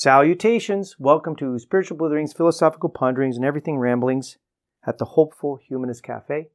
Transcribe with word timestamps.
Salutations! 0.00 0.94
Welcome 1.00 1.34
to 1.38 1.58
Spiritual 1.58 1.98
Blitherings, 1.98 2.32
Philosophical 2.32 2.88
Ponderings, 2.88 3.34
and 3.34 3.44
Everything 3.44 3.78
Ramblings 3.78 4.38
at 4.86 4.98
the 4.98 5.04
Hopeful 5.04 5.56
Humanist 5.56 6.04
Cafe. 6.04 6.50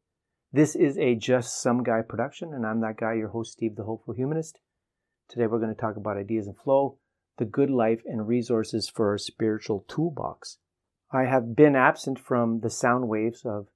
This 0.54 0.77
is 0.77 0.97
a 0.97 1.16
Just 1.16 1.61
Some 1.61 1.83
Guy 1.83 2.03
production, 2.07 2.53
and 2.53 2.65
I'm 2.65 2.79
that 2.79 2.95
guy, 2.95 3.15
your 3.15 3.27
host, 3.27 3.51
Steve 3.51 3.75
the 3.75 3.83
Hopeful 3.83 4.13
Humanist. 4.13 4.61
Today 5.27 5.45
we're 5.47 5.59
going 5.59 5.75
to 5.75 5.81
talk 5.81 5.97
about 5.97 6.15
ideas 6.15 6.47
and 6.47 6.57
flow, 6.57 6.99
the 7.37 7.43
good 7.43 7.69
life, 7.69 8.01
and 8.05 8.29
resources 8.29 8.87
for 8.87 9.13
a 9.13 9.19
spiritual 9.19 9.83
toolbox. 9.89 10.60
I 11.12 11.25
have 11.25 11.53
been 11.53 11.75
absent 11.75 12.19
from 12.19 12.62
the 12.62 12.69
sound 12.69 13.10
waves 13.10 13.41
of 13.44 13.67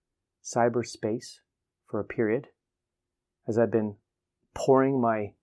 cyberspace 0.42 1.40
for 1.86 2.00
a 2.00 2.06
period 2.06 2.48
as 3.50 3.58
I've 3.58 3.72
been 3.72 3.98
pouring 4.56 5.02
my 5.02 5.34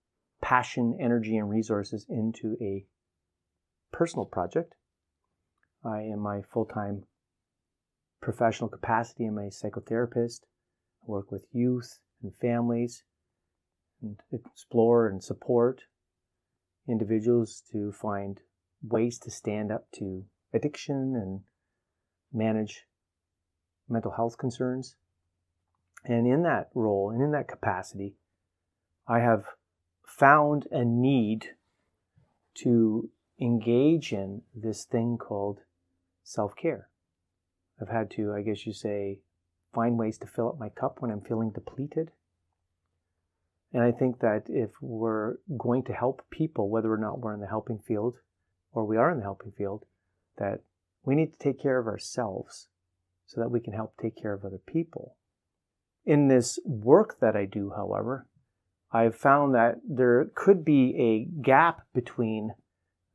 passion, 0.41 0.97
energy, 0.99 1.37
and 1.37 1.47
resources 1.47 2.07
into 2.09 2.57
a 2.59 2.87
personal 3.95 4.25
project. 4.25 4.75
I 5.83 6.01
am 6.01 6.19
my 6.19 6.41
full 6.41 6.65
time 6.65 7.03
professional 8.21 8.69
capacity. 8.69 9.25
I'm 9.25 9.37
a 9.37 9.49
psychotherapist. 9.49 10.41
I 11.01 11.05
work 11.05 11.31
with 11.31 11.45
youth 11.53 11.99
and 12.21 12.35
families 12.35 13.03
and 14.01 14.19
explore 14.33 15.07
and 15.07 15.23
support 15.23 15.83
individuals 16.89 17.63
to 17.71 17.93
find 17.93 18.41
ways 18.83 19.17
to 19.19 19.31
stand 19.31 19.71
up 19.71 19.87
to 19.93 20.25
addiction 20.53 21.15
and 21.15 21.41
manage 22.33 22.83
mental 23.87 24.11
health 24.11 24.37
concerns. 24.37 24.97
And 26.03 26.27
in 26.27 26.43
that 26.43 26.69
role 26.75 27.11
and 27.11 27.23
in 27.23 27.31
that 27.31 27.47
capacity, 27.47 28.15
I 29.07 29.19
have 29.19 29.45
found 30.05 30.67
a 30.69 30.83
need 30.83 31.55
to 32.55 33.09
engage 33.39 34.13
in 34.13 34.41
this 34.53 34.85
thing 34.85 35.17
called 35.17 35.59
self 36.23 36.55
care. 36.55 36.89
I've 37.81 37.89
had 37.89 38.09
to, 38.11 38.33
I 38.33 38.41
guess 38.41 38.65
you 38.65 38.73
say, 38.73 39.19
find 39.73 39.97
ways 39.97 40.17
to 40.19 40.27
fill 40.27 40.49
up 40.49 40.59
my 40.59 40.69
cup 40.69 40.97
when 40.99 41.11
I'm 41.11 41.21
feeling 41.21 41.51
depleted. 41.51 42.11
And 43.73 43.83
I 43.83 43.91
think 43.91 44.19
that 44.19 44.43
if 44.47 44.71
we're 44.81 45.35
going 45.57 45.83
to 45.83 45.93
help 45.93 46.21
people, 46.29 46.69
whether 46.69 46.91
or 46.91 46.97
not 46.97 47.19
we're 47.19 47.33
in 47.33 47.41
the 47.41 47.47
helping 47.47 47.79
field 47.79 48.15
or 48.71 48.85
we 48.85 48.95
are 48.95 49.11
in 49.11 49.17
the 49.17 49.23
helping 49.23 49.51
field, 49.51 49.83
that 50.37 50.61
we 51.03 51.15
need 51.15 51.33
to 51.33 51.39
take 51.39 51.61
care 51.61 51.77
of 51.77 51.87
ourselves 51.87 52.69
so 53.25 53.41
that 53.41 53.51
we 53.51 53.59
can 53.59 53.73
help 53.73 53.95
take 53.97 54.15
care 54.15 54.33
of 54.33 54.45
other 54.45 54.61
people. 54.65 55.17
In 56.05 56.27
this 56.29 56.59
work 56.63 57.19
that 57.19 57.35
I 57.35 57.45
do, 57.45 57.73
however, 57.75 58.27
I've 58.93 59.15
found 59.17 59.55
that 59.55 59.81
there 59.87 60.29
could 60.35 60.63
be 60.63 60.95
a 60.97 61.41
gap 61.41 61.81
between 61.93 62.53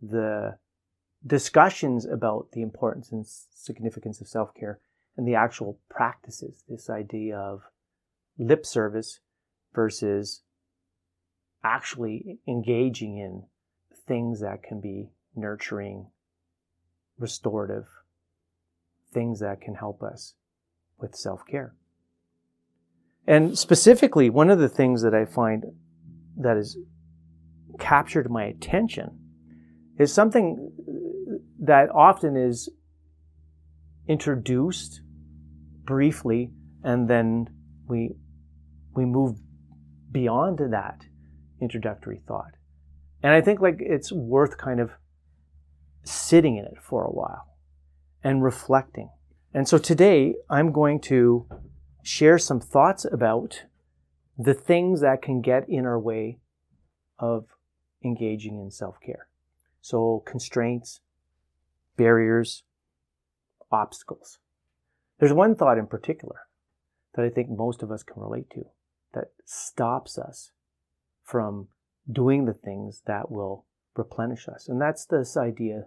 the 0.01 0.57
discussions 1.27 2.07
about 2.07 2.49
the 2.53 2.63
importance 2.63 3.13
and 3.13 3.27
significance 3.27 4.21
of 4.21 4.29
self 4.29 4.55
care 4.55 4.81
and 5.17 5.27
the 5.27 5.35
actual 5.35 5.79
practices. 5.89 6.65
This 6.69 6.89
idea 6.89 7.37
of 7.37 7.63
lip 8.39 8.65
service 8.65 9.21
versus 9.75 10.43
actually 11.63 12.39
engaging 12.49 13.19
in 13.19 13.45
things 14.07 14.41
that 14.41 14.63
can 14.63 14.81
be 14.81 15.11
nurturing, 15.37 16.07
restorative, 17.19 17.87
things 19.13 19.41
that 19.41 19.61
can 19.61 19.75
help 19.75 20.03
us 20.03 20.35
with 20.99 21.15
self 21.15 21.47
care. 21.47 21.75
And 23.27 23.59
specifically, 23.59 24.31
one 24.31 24.51
of 24.51 24.59
the 24.59 24.69
things 24.69 25.03
that 25.03 25.15
I 25.15 25.25
find 25.25 25.65
that 26.37 26.57
has 26.57 26.77
captured 27.79 28.31
my 28.31 28.45
attention 28.45 29.20
is 30.01 30.13
something 30.13 30.73
that 31.59 31.91
often 31.91 32.35
is 32.35 32.71
introduced 34.09 35.03
briefly 35.85 36.51
and 36.83 37.09
then 37.09 37.49
we 37.87 38.11
we 38.95 39.05
move 39.05 39.37
beyond 40.11 40.59
that 40.59 41.05
introductory 41.61 42.23
thought. 42.27 42.53
And 43.23 43.35
I 43.35 43.43
think 43.43 43.61
like 43.61 43.77
it's 43.81 44.11
worth 44.11 44.57
kind 44.57 44.81
of 44.81 44.91
sitting 46.03 46.57
in 46.57 46.65
it 46.65 46.79
for 46.81 47.05
a 47.05 47.11
while 47.11 47.57
and 48.25 48.43
reflecting. 48.43 49.11
And 49.53 49.69
so 49.69 49.77
today 49.77 50.35
I'm 50.49 50.73
going 50.73 51.01
to 51.03 51.47
share 52.03 52.39
some 52.39 52.61
thoughts 52.61 53.05
about 53.05 53.65
the 54.39 54.55
things 54.55 55.03
that 55.03 55.21
can 55.21 55.43
get 55.43 55.69
in 55.69 55.85
our 55.85 56.01
way 56.01 56.39
of 57.19 57.45
engaging 58.03 58.59
in 58.59 58.71
self-care. 58.71 59.30
So 59.81 60.23
constraints, 60.27 61.01
barriers, 61.97 62.65
obstacles. 63.71 64.39
There's 65.19 65.33
one 65.33 65.55
thought 65.55 65.79
in 65.79 65.87
particular 65.87 66.41
that 67.15 67.25
I 67.25 67.29
think 67.29 67.51
most 67.51 67.83
of 67.83 67.91
us 67.91 68.03
can 68.03 68.23
relate 68.23 68.51
to 68.51 68.67
that 69.15 69.33
stops 69.45 70.19
us 70.19 70.53
from 71.25 71.69
doing 72.11 72.45
the 72.45 72.55
things 72.55 73.03
that 73.07 73.31
will 73.31 73.65
replenish 73.97 74.49
us. 74.49 74.69
And 74.69 74.81
that's 74.81 75.05
this 75.05 75.37
idea 75.37 75.87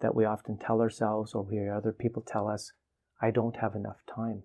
that 0.00 0.14
we 0.14 0.24
often 0.24 0.58
tell 0.58 0.80
ourselves 0.80 1.34
or 1.34 1.42
we 1.42 1.56
hear 1.56 1.72
other 1.72 1.92
people 1.92 2.22
tell 2.22 2.48
us, 2.48 2.72
I 3.20 3.30
don't 3.30 3.56
have 3.56 3.74
enough 3.74 4.02
time. 4.12 4.42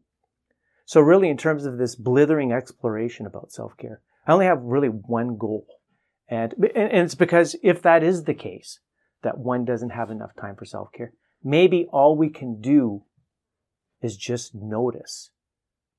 So 0.85 1.01
really 1.01 1.29
in 1.29 1.37
terms 1.37 1.65
of 1.65 1.77
this 1.77 1.95
blithering 1.95 2.51
exploration 2.51 3.25
about 3.25 3.51
self-care, 3.51 4.01
I 4.25 4.33
only 4.33 4.45
have 4.45 4.61
really 4.61 4.87
one 4.89 5.37
goal. 5.37 5.65
And, 6.31 6.53
and 6.73 7.05
it's 7.05 7.13
because 7.13 7.57
if 7.61 7.81
that 7.81 8.03
is 8.03 8.23
the 8.23 8.33
case, 8.33 8.79
that 9.21 9.37
one 9.37 9.65
doesn't 9.65 9.89
have 9.89 10.09
enough 10.09 10.31
time 10.39 10.55
for 10.55 10.63
self 10.63 10.91
care, 10.93 11.11
maybe 11.43 11.87
all 11.91 12.15
we 12.15 12.29
can 12.29 12.61
do 12.61 13.03
is 14.01 14.15
just 14.15 14.55
notice 14.55 15.31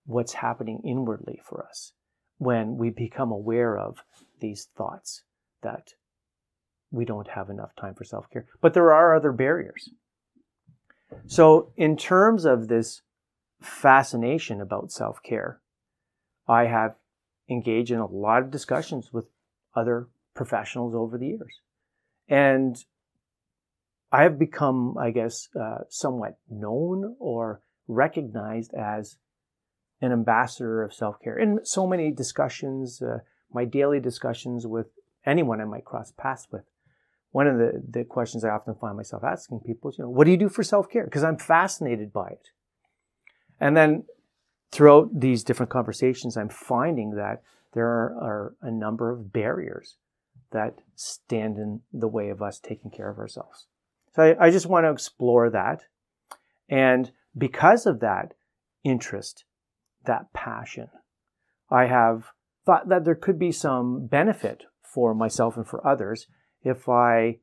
what's 0.06 0.32
happening 0.32 0.80
inwardly 0.84 1.38
for 1.44 1.64
us 1.64 1.92
when 2.38 2.78
we 2.78 2.88
become 2.88 3.30
aware 3.30 3.78
of 3.78 3.98
these 4.40 4.68
thoughts 4.76 5.22
that 5.62 5.92
we 6.90 7.04
don't 7.04 7.28
have 7.28 7.50
enough 7.50 7.76
time 7.78 7.94
for 7.94 8.04
self 8.04 8.28
care. 8.30 8.46
But 8.62 8.72
there 8.72 8.90
are 8.90 9.14
other 9.14 9.32
barriers. 9.32 9.90
So, 11.26 11.72
in 11.76 11.98
terms 11.98 12.46
of 12.46 12.68
this 12.68 13.02
fascination 13.60 14.62
about 14.62 14.92
self 14.92 15.22
care, 15.22 15.60
I 16.48 16.64
have 16.64 16.96
engaged 17.50 17.90
in 17.90 17.98
a 17.98 18.06
lot 18.06 18.42
of 18.42 18.50
discussions 18.50 19.12
with 19.12 19.28
other 19.76 20.08
professionals 20.34 20.94
over 20.94 21.18
the 21.18 21.26
years. 21.26 21.60
And 22.28 22.76
I 24.10 24.22
have 24.22 24.38
become, 24.38 24.96
I 24.98 25.10
guess, 25.10 25.48
uh, 25.58 25.78
somewhat 25.88 26.38
known 26.50 27.16
or 27.18 27.62
recognized 27.88 28.74
as 28.74 29.16
an 30.00 30.12
ambassador 30.12 30.82
of 30.82 30.92
self 30.92 31.20
care. 31.20 31.38
In 31.38 31.60
so 31.64 31.86
many 31.86 32.10
discussions, 32.10 33.00
uh, 33.00 33.18
my 33.52 33.64
daily 33.64 34.00
discussions 34.00 34.66
with 34.66 34.88
anyone 35.24 35.60
I 35.60 35.64
might 35.64 35.84
cross 35.84 36.12
paths 36.16 36.48
with, 36.50 36.64
one 37.30 37.46
of 37.46 37.56
the, 37.56 37.82
the 37.88 38.04
questions 38.04 38.44
I 38.44 38.50
often 38.50 38.74
find 38.74 38.96
myself 38.96 39.24
asking 39.24 39.60
people 39.60 39.90
is, 39.90 39.98
you 39.98 40.04
know, 40.04 40.10
what 40.10 40.24
do 40.24 40.30
you 40.30 40.36
do 40.36 40.48
for 40.48 40.62
self 40.62 40.90
care? 40.90 41.04
Because 41.04 41.24
I'm 41.24 41.38
fascinated 41.38 42.12
by 42.12 42.28
it. 42.28 42.48
And 43.58 43.76
then 43.76 44.04
throughout 44.70 45.08
these 45.18 45.44
different 45.44 45.70
conversations, 45.70 46.36
I'm 46.36 46.48
finding 46.48 47.12
that 47.12 47.42
there 47.72 47.86
are, 47.86 48.16
are 48.20 48.54
a 48.60 48.70
number 48.70 49.10
of 49.10 49.32
barriers 49.32 49.96
that 50.52 50.78
stand 50.94 51.56
in 51.56 51.80
the 51.92 52.08
way 52.08 52.28
of 52.28 52.42
us 52.42 52.58
taking 52.58 52.90
care 52.90 53.10
of 53.10 53.18
ourselves. 53.18 53.66
So 54.14 54.22
I, 54.22 54.46
I 54.46 54.50
just 54.50 54.66
want 54.66 54.84
to 54.84 54.90
explore 54.90 55.50
that. 55.50 55.84
And 56.68 57.10
because 57.36 57.86
of 57.86 58.00
that 58.00 58.34
interest, 58.84 59.44
that 60.04 60.32
passion, 60.32 60.88
I 61.70 61.86
have 61.86 62.32
thought 62.66 62.88
that 62.88 63.04
there 63.04 63.14
could 63.14 63.38
be 63.38 63.52
some 63.52 64.06
benefit 64.06 64.64
for 64.82 65.14
myself 65.14 65.56
and 65.56 65.66
for 65.66 65.86
others 65.86 66.26
if 66.62 66.88
I 66.88 67.38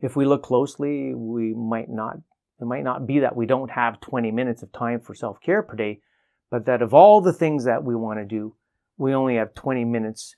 If 0.00 0.14
we 0.14 0.24
look 0.24 0.42
closely, 0.42 1.14
we 1.14 1.54
might 1.54 1.88
not, 1.88 2.18
it 2.60 2.64
might 2.64 2.84
not 2.84 3.06
be 3.06 3.20
that 3.20 3.36
we 3.36 3.46
don't 3.46 3.70
have 3.70 4.00
20 4.00 4.30
minutes 4.30 4.62
of 4.62 4.72
time 4.72 5.00
for 5.00 5.14
self 5.14 5.40
care 5.40 5.62
per 5.62 5.74
day, 5.74 6.00
but 6.50 6.66
that 6.66 6.82
of 6.82 6.94
all 6.94 7.20
the 7.20 7.32
things 7.32 7.64
that 7.64 7.82
we 7.82 7.96
want 7.96 8.20
to 8.20 8.24
do, 8.24 8.54
we 8.96 9.14
only 9.14 9.36
have 9.36 9.54
20 9.54 9.84
minutes 9.84 10.36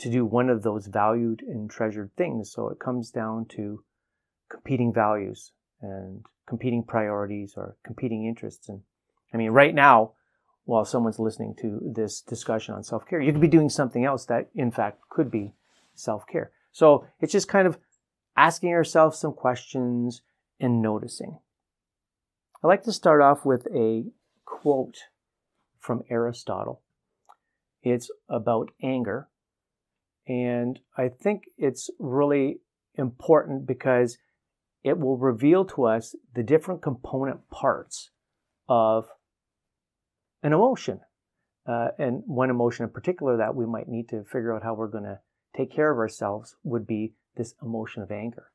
to 0.00 0.10
do 0.10 0.24
one 0.24 0.48
of 0.48 0.62
those 0.62 0.86
valued 0.86 1.42
and 1.42 1.70
treasured 1.70 2.10
things. 2.16 2.50
So 2.50 2.68
it 2.68 2.78
comes 2.78 3.10
down 3.10 3.46
to 3.56 3.82
competing 4.48 4.92
values 4.92 5.52
and 5.80 6.24
competing 6.46 6.82
priorities 6.82 7.54
or 7.56 7.76
competing 7.84 8.26
interests. 8.26 8.68
And 8.68 8.82
I 9.32 9.36
mean, 9.36 9.50
right 9.50 9.74
now, 9.74 10.12
while 10.64 10.84
someone's 10.84 11.18
listening 11.18 11.54
to 11.60 11.80
this 11.94 12.20
discussion 12.20 12.74
on 12.74 12.82
self 12.82 13.06
care, 13.06 13.20
you 13.20 13.32
could 13.32 13.40
be 13.40 13.48
doing 13.48 13.68
something 13.68 14.04
else 14.04 14.24
that, 14.26 14.48
in 14.54 14.70
fact, 14.70 15.00
could 15.08 15.30
be 15.30 15.52
self 15.94 16.26
care. 16.26 16.50
So 16.72 17.06
it's 17.20 17.32
just 17.32 17.48
kind 17.48 17.66
of 17.66 17.78
asking 18.36 18.70
ourselves 18.70 19.18
some 19.18 19.32
questions 19.32 20.22
and 20.58 20.82
noticing. 20.82 21.38
I 22.62 22.66
like 22.66 22.82
to 22.84 22.92
start 22.92 23.22
off 23.22 23.44
with 23.44 23.66
a 23.74 24.04
quote 24.44 24.98
from 25.78 26.04
Aristotle. 26.10 26.82
It's 27.82 28.10
about 28.28 28.70
anger. 28.82 29.28
And 30.30 30.78
I 30.96 31.08
think 31.08 31.46
it's 31.58 31.90
really 31.98 32.60
important 32.94 33.66
because 33.66 34.16
it 34.84 34.96
will 34.96 35.16
reveal 35.18 35.64
to 35.64 35.86
us 35.86 36.14
the 36.36 36.44
different 36.44 36.82
component 36.82 37.50
parts 37.50 38.10
of 38.68 39.08
an 40.44 40.52
emotion. 40.52 41.00
Uh, 41.66 41.88
and 41.98 42.22
one 42.26 42.48
emotion 42.48 42.84
in 42.84 42.90
particular 42.90 43.36
that 43.38 43.56
we 43.56 43.66
might 43.66 43.88
need 43.88 44.08
to 44.10 44.22
figure 44.22 44.54
out 44.54 44.62
how 44.62 44.72
we're 44.72 44.86
going 44.86 45.02
to 45.02 45.18
take 45.56 45.74
care 45.74 45.90
of 45.90 45.98
ourselves 45.98 46.54
would 46.62 46.86
be 46.86 47.14
this 47.36 47.54
emotion 47.60 48.00
of 48.00 48.12
anger. 48.12 48.52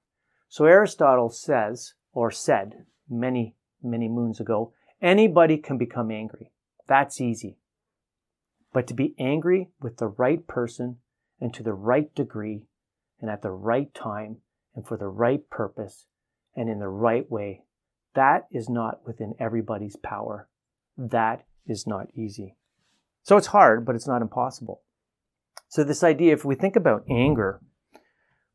So 0.47 0.63
Aristotle 0.63 1.29
says, 1.29 1.93
or 2.13 2.31
said 2.31 2.85
many, 3.09 3.57
many 3.83 4.07
moons 4.07 4.39
ago, 4.39 4.71
anybody 5.01 5.57
can 5.57 5.77
become 5.77 6.09
angry. 6.09 6.53
That's 6.87 7.19
easy. 7.19 7.57
But 8.71 8.87
to 8.87 8.93
be 8.93 9.13
angry 9.19 9.71
with 9.81 9.97
the 9.97 10.07
right 10.07 10.47
person 10.47 10.99
and 11.39 11.53
to 11.53 11.63
the 11.63 11.73
right 11.73 12.13
degree 12.15 12.63
and 13.21 13.29
at 13.29 13.41
the 13.41 13.51
right 13.51 13.93
time 13.93 14.37
and 14.75 14.87
for 14.87 14.97
the 14.97 15.07
right 15.07 15.49
purpose 15.49 16.05
and 16.55 16.69
in 16.69 16.79
the 16.79 16.87
right 16.87 17.29
way, 17.29 17.61
that 18.13 18.47
is 18.51 18.69
not 18.69 19.05
within 19.05 19.35
everybody's 19.39 19.95
power. 19.97 20.47
That 20.97 21.45
is 21.67 21.85
not 21.85 22.07
easy. 22.15 22.55
So 23.23 23.37
it's 23.37 23.47
hard, 23.47 23.85
but 23.85 23.95
it's 23.95 24.07
not 24.07 24.21
impossible. 24.21 24.81
So 25.67 25.83
this 25.83 26.03
idea, 26.03 26.33
if 26.33 26.45
we 26.45 26.55
think 26.55 26.75
about 26.75 27.05
anger, 27.09 27.59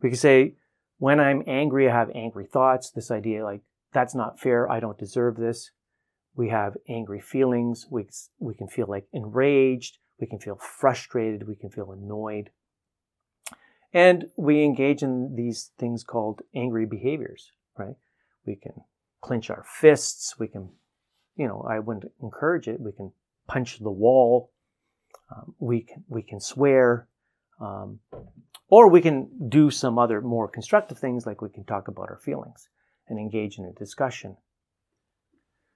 we 0.00 0.10
could 0.10 0.18
say, 0.18 0.54
when 0.98 1.18
I'm 1.18 1.42
angry, 1.46 1.88
I 1.88 1.92
have 1.92 2.10
angry 2.14 2.46
thoughts. 2.46 2.90
This 2.90 3.10
idea 3.10 3.44
like, 3.44 3.62
that's 3.92 4.14
not 4.14 4.38
fair. 4.38 4.70
I 4.70 4.80
don't 4.80 4.98
deserve 4.98 5.36
this. 5.36 5.70
We 6.34 6.50
have 6.50 6.76
angry 6.88 7.20
feelings. 7.20 7.86
We, 7.90 8.06
we 8.38 8.54
can 8.54 8.68
feel 8.68 8.86
like 8.86 9.06
enraged. 9.12 9.98
We 10.20 10.26
can 10.26 10.38
feel 10.38 10.56
frustrated. 10.56 11.48
We 11.48 11.56
can 11.56 11.70
feel 11.70 11.90
annoyed. 11.90 12.50
And 13.92 14.26
we 14.37 14.62
engage 14.62 15.02
in 15.02 15.34
these 15.37 15.72
things 15.78 16.04
called 16.04 16.42
angry 16.54 16.87
behaviors, 16.87 17.52
right? 17.76 17.96
We 18.46 18.56
can 18.56 18.72
clench 19.20 19.50
our 19.50 19.64
fists. 19.66 20.38
We 20.38 20.48
can, 20.48 20.70
you 21.37 21.46
know, 21.46 21.66
I 21.69 21.81
wouldn't 21.81 22.12
encourage 22.22 22.69
it. 22.69 22.81
We 22.81 22.92
can 22.92 23.12
punch 23.48 23.78
the 23.78 23.90
wall. 23.90 24.52
Um, 25.31 25.54
we 25.58 25.82
can 25.82 26.04
we 26.08 26.22
can 26.22 26.40
swear, 26.40 27.08
um, 27.60 28.00
or 28.69 28.88
we 28.88 29.00
can 29.00 29.28
do 29.48 29.70
some 29.70 29.98
other 29.98 30.20
more 30.20 30.48
constructive 30.48 30.98
things, 30.98 31.26
like 31.26 31.42
we 31.42 31.50
can 31.50 31.64
talk 31.64 31.88
about 31.88 32.08
our 32.08 32.20
feelings 32.25 32.69
and 33.08 33.19
engage 33.19 33.58
in 33.58 33.64
a 33.64 33.72
discussion. 33.72 34.37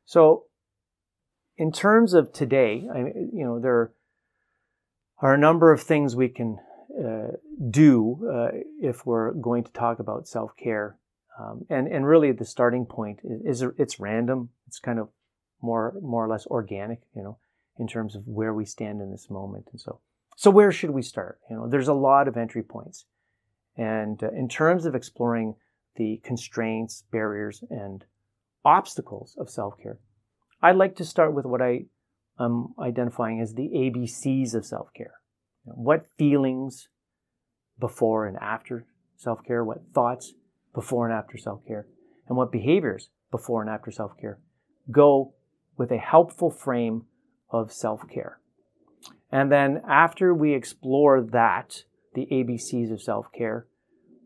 So, 0.04 0.44
in 1.56 1.72
terms 1.72 2.14
of 2.14 2.32
today, 2.32 2.88
I, 2.92 2.98
you 2.98 3.44
know, 3.44 3.60
there 3.60 3.92
are 5.18 5.34
a 5.34 5.38
number 5.38 5.72
of 5.72 5.82
things 5.82 6.14
we 6.14 6.28
can 6.28 6.58
do 7.70 8.28
uh, 8.32 8.56
if 8.80 9.06
we're 9.06 9.32
going 9.32 9.64
to 9.64 9.72
talk 9.72 9.98
about 9.98 10.28
self 10.28 10.56
care. 10.56 10.96
Um, 11.38 11.66
and 11.68 11.88
and 11.88 12.06
really 12.06 12.30
the 12.32 12.44
starting 12.44 12.86
point 12.86 13.20
is, 13.24 13.62
is, 13.62 13.70
it's 13.76 13.98
random. 13.98 14.50
It's 14.68 14.78
kind 14.78 14.98
of 14.98 15.08
more 15.60 15.94
more 16.00 16.24
or 16.24 16.28
less 16.28 16.46
organic, 16.46 17.00
you 17.14 17.22
know 17.22 17.38
in 17.78 17.86
terms 17.86 18.14
of 18.14 18.26
where 18.26 18.54
we 18.54 18.64
stand 18.64 19.00
in 19.00 19.10
this 19.10 19.28
moment. 19.28 19.68
And 19.72 19.80
so, 19.80 20.00
so 20.36 20.50
where 20.50 20.72
should 20.72 20.90
we 20.90 21.02
start? 21.02 21.40
You 21.50 21.56
know, 21.56 21.68
there's 21.68 21.88
a 21.88 21.94
lot 21.94 22.28
of 22.28 22.36
entry 22.36 22.62
points. 22.62 23.06
And 23.76 24.22
uh, 24.22 24.30
in 24.30 24.48
terms 24.48 24.86
of 24.86 24.94
exploring 24.94 25.56
the 25.96 26.20
constraints, 26.24 27.04
barriers, 27.10 27.64
and 27.70 28.04
obstacles 28.64 29.36
of 29.38 29.50
self-care, 29.50 29.98
I'd 30.62 30.76
like 30.76 30.96
to 30.96 31.04
start 31.04 31.34
with 31.34 31.44
what 31.44 31.60
I 31.60 31.86
am 32.38 32.74
identifying 32.78 33.40
as 33.40 33.54
the 33.54 33.68
ABCs 33.68 34.54
of 34.54 34.64
self-care. 34.64 35.04
You 35.04 35.04
know, 35.04 35.23
what 35.64 36.06
feelings 36.18 36.88
before 37.78 38.26
and 38.26 38.36
after 38.38 38.86
self-care, 39.16 39.64
what 39.64 39.82
thoughts 39.92 40.34
before 40.74 41.08
and 41.08 41.16
after 41.16 41.36
self-care, 41.36 41.86
and 42.28 42.36
what 42.36 42.52
behaviors 42.52 43.08
before 43.30 43.60
and 43.60 43.70
after 43.70 43.90
self-care 43.90 44.38
go 44.90 45.32
with 45.76 45.90
a 45.90 45.98
helpful 45.98 46.50
frame 46.50 47.04
of 47.50 47.72
self 47.72 48.08
care. 48.08 48.38
And 49.30 49.50
then 49.50 49.82
after 49.88 50.34
we 50.34 50.54
explore 50.54 51.20
that, 51.20 51.84
the 52.14 52.26
ABCs 52.30 52.92
of 52.92 53.02
self 53.02 53.32
care, 53.32 53.66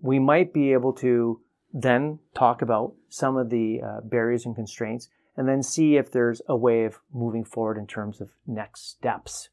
we 0.03 0.19
might 0.19 0.53
be 0.53 0.73
able 0.73 0.93
to 0.95 1.41
then 1.73 2.19
talk 2.35 2.63
about 2.63 2.95
some 3.09 3.37
of 3.37 3.51
the 3.51 3.81
uh, 3.83 4.01
barriers 4.03 4.47
and 4.47 4.55
constraints 4.55 5.09
and 5.37 5.49
then 5.49 5.63
see 5.63 5.97
if 5.97 6.11
there's 6.11 6.43
a 6.49 6.57
way 6.57 6.85
of 6.85 6.99
moving 7.13 7.45
forward 7.45 7.79
in 7.79 7.87
terms 7.87 8.21
of 8.21 8.31
next 8.47 8.89
steps. 8.89 9.51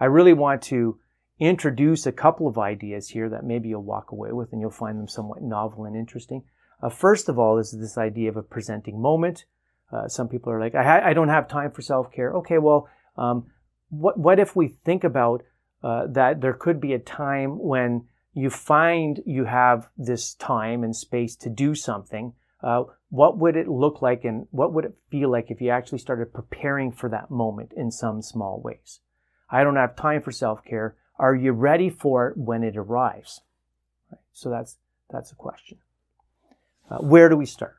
I 0.00 0.06
really 0.06 0.32
want 0.32 0.62
to 0.62 0.98
introduce 1.42 2.06
a 2.06 2.12
couple 2.12 2.46
of 2.46 2.56
ideas 2.56 3.08
here 3.08 3.28
that 3.28 3.44
maybe 3.44 3.68
you'll 3.68 3.82
walk 3.82 4.12
away 4.12 4.32
with 4.32 4.52
and 4.52 4.60
you'll 4.60 4.70
find 4.70 4.98
them 4.98 5.08
somewhat 5.08 5.42
novel 5.42 5.84
and 5.84 5.96
interesting. 5.96 6.44
Uh, 6.80 6.88
first 6.88 7.28
of 7.28 7.38
all, 7.38 7.58
is 7.58 7.72
this 7.72 7.98
idea 7.98 8.28
of 8.28 8.36
a 8.36 8.42
presenting 8.42 9.00
moment. 9.00 9.44
Uh, 9.92 10.08
some 10.08 10.28
people 10.28 10.52
are 10.52 10.60
like, 10.60 10.74
I, 10.74 10.82
ha- 10.82 11.06
I, 11.06 11.12
don't 11.12 11.28
have 11.28 11.48
time 11.48 11.70
for 11.70 11.82
self 11.82 12.12
care. 12.12 12.32
Okay, 12.34 12.58
well, 12.58 12.88
um, 13.18 13.46
what, 13.90 14.18
what 14.18 14.38
if 14.38 14.56
we 14.56 14.68
think 14.84 15.04
about 15.04 15.42
uh, 15.82 16.06
that 16.08 16.40
there 16.40 16.54
could 16.54 16.80
be 16.80 16.92
a 16.92 16.98
time 16.98 17.58
when 17.58 18.06
you 18.34 18.48
find 18.48 19.20
you 19.26 19.44
have 19.44 19.88
this 19.98 20.34
time 20.34 20.82
and 20.82 20.96
space 20.96 21.36
to 21.36 21.50
do 21.50 21.74
something? 21.74 22.32
Uh, 22.62 22.84
what 23.10 23.36
would 23.36 23.56
it 23.56 23.68
look 23.68 24.00
like 24.00 24.24
and 24.24 24.46
what 24.50 24.72
would 24.72 24.84
it 24.84 24.94
feel 25.10 25.30
like 25.30 25.50
if 25.50 25.60
you 25.60 25.70
actually 25.70 25.98
started 25.98 26.32
preparing 26.32 26.92
for 26.92 27.08
that 27.10 27.30
moment 27.30 27.72
in 27.76 27.90
some 27.90 28.22
small 28.22 28.60
ways? 28.62 29.00
I 29.50 29.64
don't 29.64 29.76
have 29.76 29.96
time 29.96 30.22
for 30.22 30.32
self 30.32 30.64
care. 30.64 30.96
Are 31.22 31.36
you 31.36 31.52
ready 31.52 31.88
for 31.88 32.26
it 32.26 32.36
when 32.36 32.64
it 32.64 32.76
arrives? 32.76 33.42
Right. 34.10 34.20
So 34.32 34.50
that's 34.50 34.78
that's 35.08 35.30
a 35.30 35.36
question. 35.36 35.78
Uh, 36.90 36.98
where 36.98 37.28
do 37.28 37.36
we 37.36 37.46
start? 37.46 37.76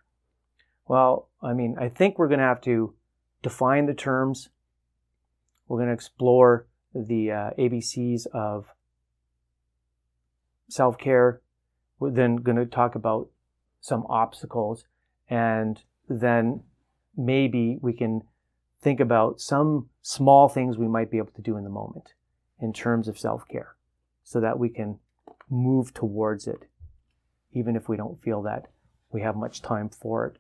Well, 0.88 1.28
I 1.42 1.52
mean, 1.52 1.76
I 1.78 1.90
think 1.90 2.18
we're 2.18 2.30
going 2.30 2.40
to 2.40 2.46
have 2.46 2.62
to 2.62 2.94
define 3.42 3.86
the 3.86 3.94
terms. 3.94 4.48
We're 5.68 5.80
going 5.80 5.90
to 5.90 5.94
explore 5.94 6.68
the 6.96 7.32
uh, 7.32 7.50
ABCs 7.60 8.28
of 8.34 8.68
self 10.70 10.98
care. 10.98 11.42
We're 12.00 12.12
then 12.12 12.38
going 12.38 12.58
to 12.58 12.66
talk 12.66 12.96
about 12.96 13.28
some 13.82 14.06
obstacles, 14.08 14.86
and 15.30 15.84
then 16.08 16.64
maybe 17.18 17.78
we 17.82 17.92
can 17.92 18.22
think 18.82 19.02
about 19.02 19.42
some 19.42 19.90
small 20.02 20.48
things 20.48 20.78
we 20.78 20.88
might 20.88 21.12
be 21.12 21.18
able 21.18 21.34
to 21.36 21.42
do 21.42 21.58
in 21.58 21.66
the 21.66 21.70
moment 21.70 22.14
in 22.60 22.74
terms 22.74 23.08
of 23.08 23.20
self 23.20 23.48
care 23.48 23.76
so 24.24 24.40
that 24.40 24.60
we 24.60 24.70
can 24.70 25.00
move 25.50 25.94
towards 25.94 26.48
it, 26.48 26.68
even 27.52 27.76
if 27.76 27.90
we 27.90 27.98
don't 27.98 28.22
feel 28.22 28.42
that 28.42 28.68
we 29.12 29.22
have 29.22 29.36
much 29.36 29.62
time 29.62 29.90
for 29.90 30.26
it. 30.26 30.38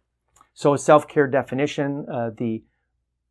So, 0.53 0.74
a 0.74 0.77
self 0.77 1.08
care 1.08 1.27
definition, 1.27 2.05
uh, 2.10 2.32
the 2.36 2.63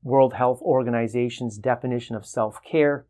World 0.02 0.34
Health 0.34 0.60
Organization's 0.62 1.58
definition 1.58 2.16
of 2.16 2.26
self 2.26 2.62
care. 2.64 3.06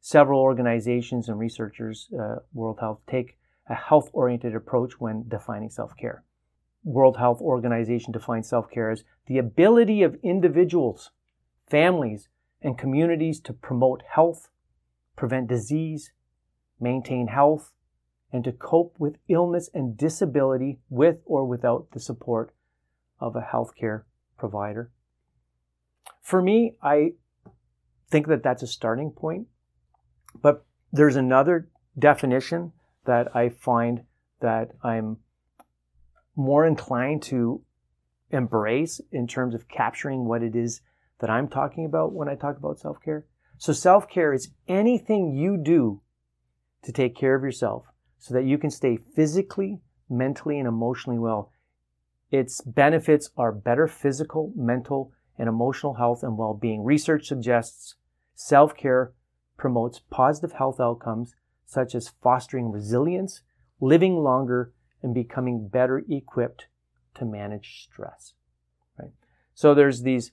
Several 0.00 0.40
organizations 0.40 1.28
and 1.28 1.38
researchers, 1.38 2.08
uh, 2.16 2.36
World 2.52 2.78
Health, 2.78 3.00
take 3.08 3.38
a 3.68 3.74
health 3.74 4.08
oriented 4.12 4.54
approach 4.54 5.00
when 5.00 5.28
defining 5.28 5.70
self 5.70 5.96
care. 5.96 6.22
World 6.84 7.16
Health 7.16 7.40
Organization 7.40 8.12
defines 8.12 8.48
self 8.48 8.70
care 8.70 8.90
as 8.90 9.02
the 9.26 9.38
ability 9.38 10.02
of 10.02 10.16
individuals, 10.22 11.10
families, 11.66 12.28
and 12.62 12.78
communities 12.78 13.40
to 13.40 13.52
promote 13.52 14.02
health, 14.08 14.48
prevent 15.16 15.48
disease, 15.48 16.12
maintain 16.78 17.28
health, 17.28 17.72
and 18.32 18.44
to 18.44 18.52
cope 18.52 18.94
with 18.98 19.16
illness 19.28 19.70
and 19.72 19.96
disability 19.96 20.78
with 20.90 21.18
or 21.24 21.44
without 21.46 21.90
the 21.92 22.00
support 22.00 22.54
of 23.18 23.34
a 23.34 23.40
healthcare 23.40 24.02
provider. 24.36 24.90
For 26.20 26.42
me, 26.42 26.76
I 26.82 27.12
think 28.10 28.26
that 28.28 28.42
that's 28.42 28.62
a 28.62 28.66
starting 28.66 29.10
point, 29.10 29.46
but 30.42 30.64
there's 30.92 31.16
another 31.16 31.68
definition 31.98 32.72
that 33.04 33.34
I 33.34 33.48
find 33.48 34.02
that 34.40 34.72
I'm 34.82 35.18
more 36.34 36.66
inclined 36.66 37.22
to 37.22 37.62
embrace 38.30 39.00
in 39.10 39.26
terms 39.26 39.54
of 39.54 39.68
capturing 39.68 40.26
what 40.26 40.42
it 40.42 40.54
is 40.54 40.82
that 41.20 41.30
I'm 41.30 41.48
talking 41.48 41.86
about 41.86 42.12
when 42.12 42.28
I 42.28 42.34
talk 42.34 42.58
about 42.58 42.78
self 42.78 43.00
care. 43.00 43.24
So, 43.58 43.72
self 43.72 44.08
care 44.08 44.32
is 44.32 44.50
anything 44.68 45.34
you 45.34 45.56
do 45.56 46.02
to 46.82 46.92
take 46.92 47.16
care 47.16 47.34
of 47.34 47.42
yourself 47.42 47.86
so 48.18 48.34
that 48.34 48.44
you 48.44 48.58
can 48.58 48.70
stay 48.70 48.96
physically, 48.96 49.80
mentally, 50.08 50.58
and 50.58 50.68
emotionally 50.68 51.18
well. 51.18 51.52
Its 52.30 52.60
benefits 52.60 53.30
are 53.36 53.52
better 53.52 53.86
physical, 53.86 54.52
mental, 54.56 55.12
and 55.38 55.48
emotional 55.48 55.94
health 55.94 56.22
and 56.22 56.36
well 56.36 56.54
being. 56.54 56.84
Research 56.84 57.26
suggests 57.26 57.94
self 58.34 58.76
care 58.76 59.12
promotes 59.56 60.00
positive 60.10 60.52
health 60.52 60.80
outcomes 60.80 61.34
such 61.64 61.94
as 61.94 62.12
fostering 62.22 62.70
resilience, 62.70 63.42
living 63.80 64.22
longer, 64.22 64.72
and 65.02 65.14
becoming 65.14 65.68
better 65.68 66.02
equipped 66.08 66.68
to 67.14 67.24
manage 67.24 67.84
stress. 67.84 68.34
Right? 68.98 69.10
So 69.54 69.74
there's 69.74 70.02
these 70.02 70.32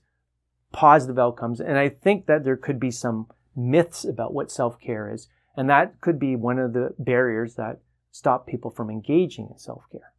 positive 0.74 1.18
outcomes, 1.18 1.60
and 1.60 1.78
I 1.78 1.88
think 1.88 2.26
that 2.26 2.42
there 2.42 2.56
could 2.56 2.80
be 2.80 2.90
some 2.90 3.28
myths 3.54 4.04
about 4.04 4.34
what 4.34 4.50
self-care 4.50 5.10
is, 5.10 5.28
and 5.56 5.70
that 5.70 6.00
could 6.00 6.18
be 6.18 6.34
one 6.34 6.58
of 6.58 6.72
the 6.72 6.94
barriers 6.98 7.54
that 7.54 7.78
stop 8.10 8.46
people 8.46 8.70
from 8.72 8.90
engaging 8.90 9.48
in 9.52 9.58
self-care. 9.58 10.12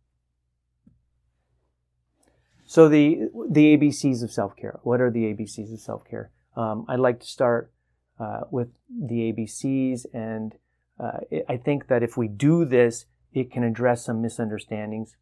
So 2.66 2.88
the 2.88 3.30
the 3.52 3.78
ABCs 3.78 4.24
of 4.24 4.32
self-care. 4.32 4.80
What 4.84 5.02
are 5.02 5.12
the 5.12 5.26
ABCs 5.26 5.74
of 5.74 5.80
self-care? 5.80 6.32
Um, 6.56 6.86
I'd 6.88 7.00
like 7.00 7.20
to 7.20 7.28
start 7.28 7.72
uh, 8.18 8.42
with 8.50 8.70
the 8.90 9.34
ABCs, 9.34 10.06
and 10.14 10.56
uh, 11.00 11.20
I 11.50 11.58
think 11.58 11.88
that 11.90 12.02
if 12.02 12.16
we 12.16 12.28
do 12.30 12.64
this, 12.64 13.06
it 13.34 13.52
can 13.52 13.64
address 13.64 14.06
some 14.06 14.22
misunderstandings 14.22 15.18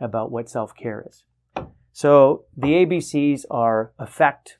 about 0.00 0.32
what 0.32 0.48
self 0.48 0.74
care 0.74 1.06
is. 1.06 1.24
So 1.92 2.44
the 2.56 2.68
ABCs 2.68 3.44
are 3.50 3.92
affect, 3.98 4.58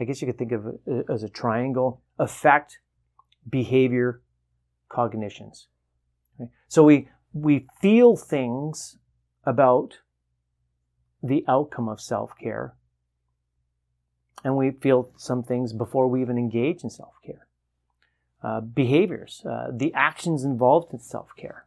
I 0.00 0.04
guess 0.04 0.20
you 0.20 0.26
could 0.26 0.38
think 0.38 0.52
of 0.52 0.66
it 0.86 1.06
as 1.08 1.22
a 1.22 1.28
triangle 1.28 2.02
affect, 2.18 2.78
behavior, 3.48 4.22
cognitions. 4.88 5.68
So 6.68 6.84
we, 6.84 7.08
we 7.32 7.66
feel 7.80 8.16
things 8.16 8.98
about 9.44 9.98
the 11.22 11.44
outcome 11.48 11.88
of 11.88 12.00
self 12.00 12.32
care, 12.40 12.74
and 14.44 14.56
we 14.56 14.70
feel 14.70 15.10
some 15.16 15.42
things 15.42 15.72
before 15.72 16.06
we 16.06 16.20
even 16.20 16.38
engage 16.38 16.84
in 16.84 16.90
self 16.90 17.14
care. 17.24 17.46
Uh, 18.40 18.60
behaviors, 18.60 19.42
uh, 19.44 19.68
the 19.72 19.92
actions 19.94 20.44
involved 20.44 20.92
in 20.92 21.00
self 21.00 21.30
care 21.36 21.66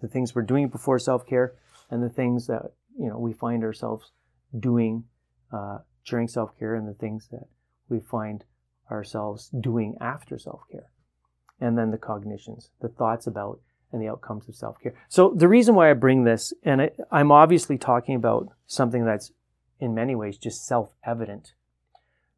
the 0.00 0.08
things 0.08 0.34
we're 0.34 0.42
doing 0.42 0.68
before 0.68 0.98
self-care 0.98 1.54
and 1.90 2.02
the 2.02 2.08
things 2.08 2.46
that 2.46 2.72
you 2.98 3.08
know 3.08 3.18
we 3.18 3.32
find 3.32 3.64
ourselves 3.64 4.12
doing 4.58 5.04
uh, 5.52 5.78
during 6.08 6.28
self-care 6.28 6.74
and 6.74 6.88
the 6.88 6.94
things 6.94 7.28
that 7.30 7.46
we 7.88 8.00
find 8.00 8.44
ourselves 8.90 9.50
doing 9.60 9.96
after 10.00 10.38
self-care 10.38 10.90
and 11.60 11.76
then 11.76 11.90
the 11.90 11.98
cognitions 11.98 12.70
the 12.80 12.88
thoughts 12.88 13.26
about 13.26 13.60
and 13.92 14.02
the 14.02 14.08
outcomes 14.08 14.48
of 14.48 14.54
self-care 14.54 14.94
so 15.08 15.32
the 15.36 15.48
reason 15.48 15.74
why 15.74 15.90
i 15.90 15.94
bring 15.94 16.24
this 16.24 16.52
and 16.62 16.82
I, 16.82 16.90
i'm 17.10 17.32
obviously 17.32 17.78
talking 17.78 18.14
about 18.14 18.48
something 18.66 19.04
that's 19.04 19.32
in 19.80 19.94
many 19.94 20.14
ways 20.14 20.38
just 20.38 20.66
self-evident 20.66 21.52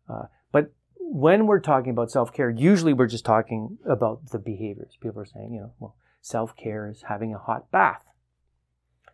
uh, 0.09 0.25
but 0.53 0.73
when 0.99 1.47
we're 1.47 1.61
talking 1.61 1.91
about 1.91 2.11
self-care 2.11 2.51
usually 2.51 2.93
we're 2.93 3.07
just 3.07 3.25
talking 3.25 3.79
about 3.87 4.31
the 4.31 4.39
behaviors 4.39 4.97
people 5.01 5.21
are 5.21 5.27
saying 5.27 5.53
you 5.53 5.61
know 5.61 5.73
well 5.79 5.97
Self 6.23 6.55
care 6.55 6.87
is 6.89 7.05
having 7.09 7.35
a 7.35 7.39
hot 7.39 7.71
bath. 7.71 8.05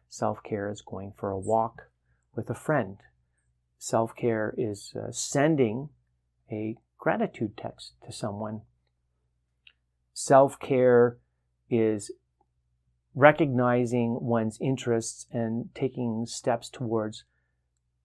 Self 0.08 0.42
care 0.42 0.70
is 0.70 0.82
going 0.82 1.12
for 1.16 1.30
a 1.30 1.38
walk 1.38 1.88
with 2.34 2.50
a 2.50 2.54
friend. 2.54 2.98
Self 3.78 4.14
care 4.16 4.54
is 4.56 4.95
uh, 4.97 5.11
sending 5.11 5.90
a 6.50 6.76
gratitude 6.99 7.56
text 7.56 7.95
to 8.04 8.12
someone. 8.12 8.62
Self 10.12 10.59
care 10.59 11.18
is 11.68 12.11
recognizing 13.14 14.18
one's 14.21 14.59
interests 14.61 15.26
and 15.33 15.71
taking 15.75 16.26
steps 16.26 16.68
towards 16.68 17.25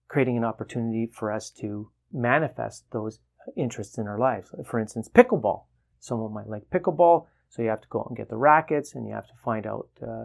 creating 0.08 0.36
an 0.36 0.44
opportunity 0.44 1.06
for 1.06 1.32
us 1.32 1.50
to 1.50 1.90
manifest 2.12 2.84
those 2.92 3.20
interests 3.56 3.98
in 3.98 4.06
our 4.06 4.18
lives. 4.18 4.54
For 4.66 4.78
instance, 4.78 5.08
pickleball. 5.08 5.64
Someone 5.98 6.32
might 6.32 6.48
like 6.48 6.70
pickleball. 6.70 7.26
So 7.48 7.62
you 7.62 7.68
have 7.68 7.82
to 7.82 7.88
go 7.88 8.00
out 8.00 8.08
and 8.08 8.16
get 8.16 8.30
the 8.30 8.36
rackets 8.36 8.94
and 8.94 9.06
you 9.06 9.14
have 9.14 9.26
to 9.26 9.34
find 9.44 9.66
out 9.66 9.88
uh, 10.02 10.24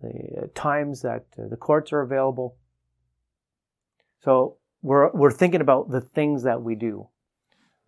the 0.00 0.50
times 0.54 1.02
that 1.02 1.26
uh, 1.38 1.48
the 1.48 1.56
courts 1.56 1.92
are 1.92 2.00
available. 2.00 2.56
So 4.20 4.56
we're, 4.82 5.10
we're 5.12 5.30
thinking 5.30 5.60
about 5.60 5.90
the 5.90 6.00
things 6.00 6.42
that 6.42 6.62
we 6.62 6.74
do. 6.74 7.08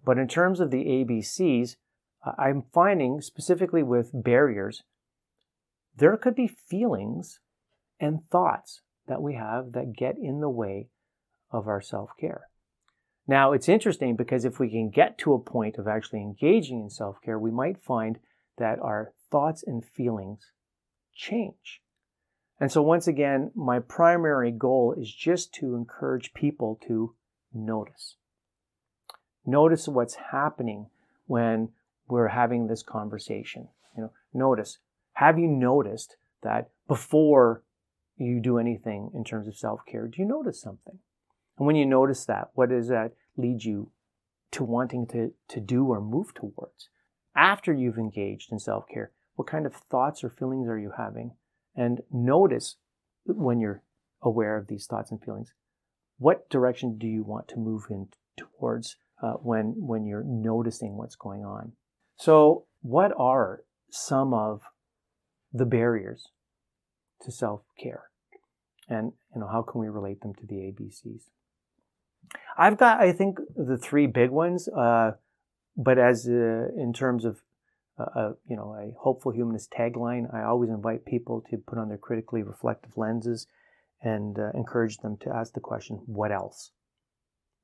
But 0.05 0.19
in 0.19 0.29
terms 0.29 0.61
of 0.61 0.71
the 0.71 0.85
ABCs, 0.85 1.77
I'm 2.39 2.65
finding 2.73 3.21
specifically 3.21 3.83
with 3.83 4.11
barriers, 4.13 4.83
there 5.97 6.17
could 6.17 6.35
be 6.35 6.47
feelings 6.47 7.41
and 8.01 8.21
thoughts 8.31 8.81
that 9.07 9.23
we 9.23 9.35
have 9.35 9.73
that 9.73 9.97
get 9.97 10.17
in 10.19 10.41
the 10.41 10.49
way 10.49 10.89
of 11.51 11.69
our 11.69 11.81
self 11.81 12.11
care. 12.19 12.49
Now, 13.27 13.53
it's 13.53 13.69
interesting 13.69 14.17
because 14.17 14.45
if 14.45 14.59
we 14.59 14.71
can 14.71 14.91
get 14.91 15.19
to 15.19 15.35
a 15.35 15.39
point 15.39 15.77
of 15.77 15.87
actually 15.87 16.21
engaging 16.21 16.81
in 16.81 16.91
self 16.91 17.21
care, 17.23 17.39
we 17.39 17.51
might 17.51 17.83
find 17.83 18.19
that 18.59 18.79
our 18.81 19.13
thoughts 19.31 19.63
and 19.67 19.85
feelings 19.85 20.51
change. 21.15 21.82
And 22.63 22.71
so, 22.71 22.81
once 22.81 23.09
again, 23.09 23.51
my 23.57 23.81
primary 23.81 24.53
goal 24.53 24.95
is 24.97 25.13
just 25.13 25.53
to 25.55 25.75
encourage 25.75 26.33
people 26.33 26.79
to 26.87 27.17
notice. 27.53 28.15
Notice 29.45 29.89
what's 29.89 30.15
happening 30.31 30.87
when 31.27 31.71
we're 32.07 32.29
having 32.29 32.69
this 32.69 32.85
conversation. 32.85 33.67
You 33.97 34.05
know, 34.05 34.13
notice. 34.33 34.79
Have 35.15 35.41
you 35.41 35.49
noticed 35.49 36.15
that 36.45 36.71
before 36.87 37.65
you 38.17 38.39
do 38.39 38.59
anything 38.59 39.11
in 39.13 39.25
terms 39.25 39.49
of 39.49 39.57
self-care, 39.57 40.07
do 40.07 40.23
you 40.23 40.29
notice 40.29 40.61
something? 40.61 41.01
And 41.59 41.67
when 41.67 41.75
you 41.75 41.85
notice 41.85 42.25
that, 42.27 42.51
what 42.55 42.69
does 42.69 42.87
that 42.87 43.15
lead 43.37 43.65
you 43.65 43.91
to 44.53 44.63
wanting 44.63 45.09
to, 45.09 45.33
to 45.49 45.61
do 45.61 45.87
or 45.87 46.01
move 46.01 46.33
towards? 46.33 46.89
after 47.35 47.73
you've 47.73 47.99
engaged 47.99 48.53
in 48.53 48.59
self 48.59 48.87
care, 48.89 49.11
what 49.37 49.49
kind 49.49 49.67
of 49.67 49.75
thoughts 49.75 50.23
or 50.23 50.31
feelings 50.31 50.69
are 50.69 50.79
you 50.79 50.93
having? 50.97 51.33
And 51.75 52.03
notice 52.11 52.77
when 53.25 53.61
you're 53.61 53.83
aware 54.23 54.57
of 54.57 54.69
these 54.69 54.87
thoughts 54.87 55.11
and 55.11 55.23
feelings, 55.23 55.53
what 56.19 56.49
direction 56.51 56.99
do 56.99 57.07
you 57.07 57.23
want 57.23 57.49
to 57.49 57.57
move 57.57 57.85
in 57.91 58.09
towards 58.37 58.97
uh, 59.23 59.33
when, 59.35 59.75
when 59.77 60.07
you're 60.07 60.25
noticing 60.25 60.97
what's 60.97 61.17
going 61.17 61.45
on? 61.45 61.73
So, 62.17 62.67
what 62.83 63.13
are 63.17 63.63
some 63.91 64.35
of 64.35 64.63
the 65.53 65.65
barriers 65.65 66.29
to 67.23 67.33
self 67.33 67.63
care? 67.79 68.05
And 68.89 69.13
you 69.35 69.41
know, 69.41 69.49
how 69.49 69.63
can 69.63 69.81
we 69.81 69.89
relate 69.89 70.21
them 70.21 70.35
to 70.35 70.47
the 70.47 70.57
ABCs? 70.57 71.23
I've 72.57 72.77
got, 72.77 73.01
I 73.01 73.13
think, 73.13 73.39
the 73.57 73.79
three 73.79 74.07
big 74.07 74.31
ones. 74.31 74.69
Uh, 74.69 75.13
but 75.77 75.99
as 75.99 76.29
uh, 76.29 76.69
in 76.77 76.93
terms 76.93 77.25
of 77.25 77.41
uh, 77.99 78.33
you 78.49 78.57
know 78.57 78.75
a 78.75 78.95
hopeful 79.01 79.33
humanist 79.33 79.71
tagline, 79.71 80.33
I 80.35 80.45
always 80.45 80.71
invite 80.71 81.05
people 81.05 81.43
to 81.51 81.57
put 81.59 81.79
on 81.79 81.89
their 81.89 81.99
critically 81.99 82.43
reflective 82.43 82.97
lenses 82.97 83.47
and 84.03 84.39
uh, 84.39 84.51
encourage 84.55 84.99
them 84.99 85.17
to 85.19 85.31
ask 85.31 85.53
the 85.53 85.61
question, 85.61 86.03
"What 86.07 86.33
else?" 86.33 86.73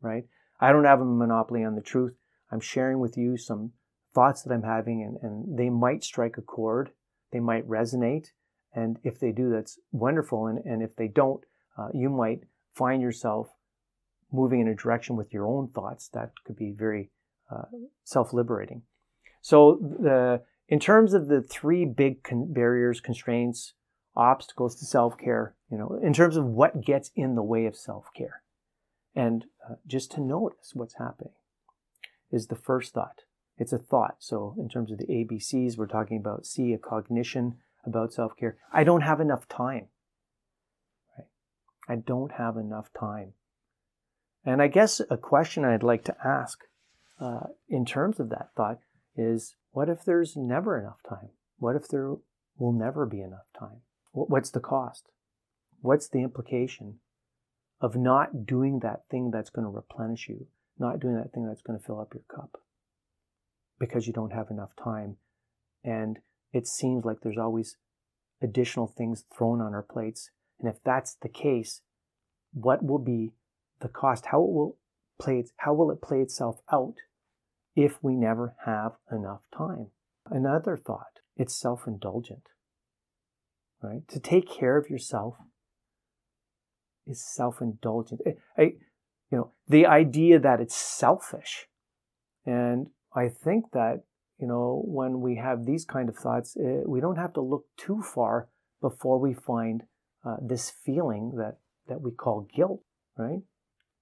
Right? 0.00 0.24
I 0.60 0.72
don't 0.72 0.84
have 0.84 1.00
a 1.00 1.04
monopoly 1.04 1.64
on 1.64 1.74
the 1.74 1.80
truth. 1.80 2.14
I'm 2.50 2.60
sharing 2.60 2.98
with 2.98 3.16
you 3.16 3.36
some 3.36 3.72
thoughts 4.14 4.42
that 4.42 4.52
I'm 4.52 4.62
having, 4.62 5.02
and, 5.02 5.16
and 5.22 5.58
they 5.58 5.70
might 5.70 6.02
strike 6.02 6.36
a 6.38 6.42
chord. 6.42 6.90
They 7.32 7.40
might 7.40 7.68
resonate, 7.68 8.28
and 8.74 8.98
if 9.04 9.20
they 9.20 9.32
do, 9.32 9.50
that's 9.50 9.78
wonderful. 9.92 10.46
And, 10.46 10.58
and 10.64 10.82
if 10.82 10.96
they 10.96 11.08
don't, 11.08 11.44
uh, 11.76 11.88
you 11.92 12.08
might 12.08 12.40
find 12.74 13.02
yourself 13.02 13.48
moving 14.32 14.60
in 14.60 14.68
a 14.68 14.74
direction 14.74 15.16
with 15.16 15.32
your 15.32 15.46
own 15.46 15.68
thoughts 15.68 16.08
that 16.08 16.32
could 16.44 16.56
be 16.56 16.72
very 16.76 17.10
uh, 17.50 17.64
self-liberating. 18.04 18.82
So 19.40 19.78
the 19.80 20.42
in 20.68 20.78
terms 20.78 21.14
of 21.14 21.28
the 21.28 21.40
three 21.40 21.84
big 21.84 22.22
con- 22.22 22.52
barriers, 22.52 23.00
constraints, 23.00 23.72
obstacles 24.14 24.76
to 24.76 24.84
self-care, 24.84 25.54
you 25.70 25.78
know, 25.78 25.98
in 26.02 26.12
terms 26.12 26.36
of 26.36 26.44
what 26.44 26.84
gets 26.84 27.10
in 27.16 27.34
the 27.34 27.42
way 27.42 27.64
of 27.64 27.74
self-care, 27.74 28.42
and 29.14 29.46
uh, 29.68 29.74
just 29.86 30.10
to 30.12 30.20
notice 30.20 30.72
what's 30.74 30.94
happening 30.94 31.32
is 32.30 32.48
the 32.48 32.56
first 32.56 32.92
thought. 32.92 33.22
It's 33.56 33.72
a 33.72 33.78
thought. 33.78 34.16
So 34.18 34.54
in 34.58 34.68
terms 34.68 34.92
of 34.92 34.98
the 34.98 35.06
ABCs, 35.06 35.76
we're 35.76 35.86
talking 35.86 36.18
about 36.18 36.46
C, 36.46 36.72
a 36.72 36.78
cognition 36.78 37.56
about 37.84 38.12
self-care. 38.12 38.56
I 38.72 38.84
don't 38.84 39.00
have 39.00 39.20
enough 39.20 39.48
time. 39.48 39.86
Right? 41.16 41.26
I 41.88 41.96
don't 41.96 42.32
have 42.32 42.56
enough 42.56 42.90
time. 42.98 43.32
And 44.44 44.62
I 44.62 44.68
guess 44.68 45.00
a 45.10 45.16
question 45.16 45.64
I'd 45.64 45.82
like 45.82 46.04
to 46.04 46.16
ask 46.24 46.60
uh, 47.20 47.48
in 47.68 47.84
terms 47.84 48.20
of 48.20 48.28
that 48.30 48.50
thought 48.56 48.78
is 49.18 49.56
what 49.72 49.88
if 49.88 50.04
there's 50.04 50.36
never 50.36 50.78
enough 50.78 51.00
time? 51.08 51.30
What 51.58 51.76
if 51.76 51.88
there 51.88 52.14
will 52.56 52.72
never 52.72 53.04
be 53.04 53.20
enough 53.20 53.46
time? 53.58 53.82
What's 54.12 54.50
the 54.50 54.60
cost? 54.60 55.10
What's 55.80 56.08
the 56.08 56.22
implication 56.22 57.00
of 57.80 57.94
not 57.94 58.46
doing 58.46 58.80
that 58.80 59.02
thing 59.10 59.30
that's 59.30 59.50
going 59.50 59.64
to 59.64 59.70
replenish 59.70 60.28
you, 60.28 60.46
not 60.78 61.00
doing 61.00 61.16
that 61.16 61.32
thing 61.32 61.46
that's 61.46 61.62
going 61.62 61.78
to 61.78 61.84
fill 61.84 62.00
up 62.00 62.14
your 62.14 62.24
cup 62.34 62.60
because 63.78 64.06
you 64.06 64.12
don't 64.12 64.32
have 64.32 64.50
enough 64.50 64.72
time? 64.82 65.16
And 65.84 66.18
it 66.52 66.66
seems 66.66 67.04
like 67.04 67.18
there's 67.22 67.38
always 67.38 67.76
additional 68.42 68.86
things 68.86 69.24
thrown 69.36 69.60
on 69.60 69.74
our 69.74 69.82
plates. 69.82 70.30
And 70.58 70.68
if 70.68 70.82
that's 70.84 71.16
the 71.20 71.28
case, 71.28 71.82
what 72.52 72.84
will 72.84 72.98
be 72.98 73.32
the 73.80 73.88
cost? 73.88 74.26
How 74.26 74.42
it 74.42 74.50
will 74.50 74.78
play 75.20 75.44
how 75.58 75.74
will 75.74 75.90
it 75.90 76.00
play 76.00 76.20
itself 76.20 76.60
out 76.72 76.94
if 77.78 78.02
we 78.02 78.16
never 78.16 78.56
have 78.66 78.96
enough 79.12 79.42
time? 79.56 79.86
Another 80.26 80.76
thought, 80.76 81.20
it's 81.36 81.54
self-indulgent. 81.54 82.48
Right? 83.80 84.06
To 84.08 84.18
take 84.18 84.50
care 84.50 84.76
of 84.76 84.90
yourself 84.90 85.36
is 87.06 87.24
self-indulgent. 87.24 88.20
I, 88.58 88.62
you 89.30 89.38
know, 89.38 89.52
the 89.68 89.86
idea 89.86 90.40
that 90.40 90.60
it's 90.60 90.74
selfish. 90.74 91.66
And 92.44 92.88
I 93.14 93.28
think 93.28 93.66
that, 93.72 94.02
you 94.40 94.48
know, 94.48 94.82
when 94.84 95.20
we 95.20 95.36
have 95.36 95.64
these 95.64 95.84
kind 95.84 96.08
of 96.08 96.16
thoughts, 96.16 96.56
uh, 96.56 96.82
we 96.84 97.00
don't 97.00 97.16
have 97.16 97.34
to 97.34 97.40
look 97.40 97.66
too 97.76 98.02
far 98.02 98.48
before 98.80 99.20
we 99.20 99.34
find 99.34 99.84
uh, 100.26 100.36
this 100.42 100.68
feeling 100.84 101.36
that, 101.36 101.58
that 101.86 102.00
we 102.00 102.10
call 102.10 102.48
guilt, 102.52 102.82
right? 103.16 103.42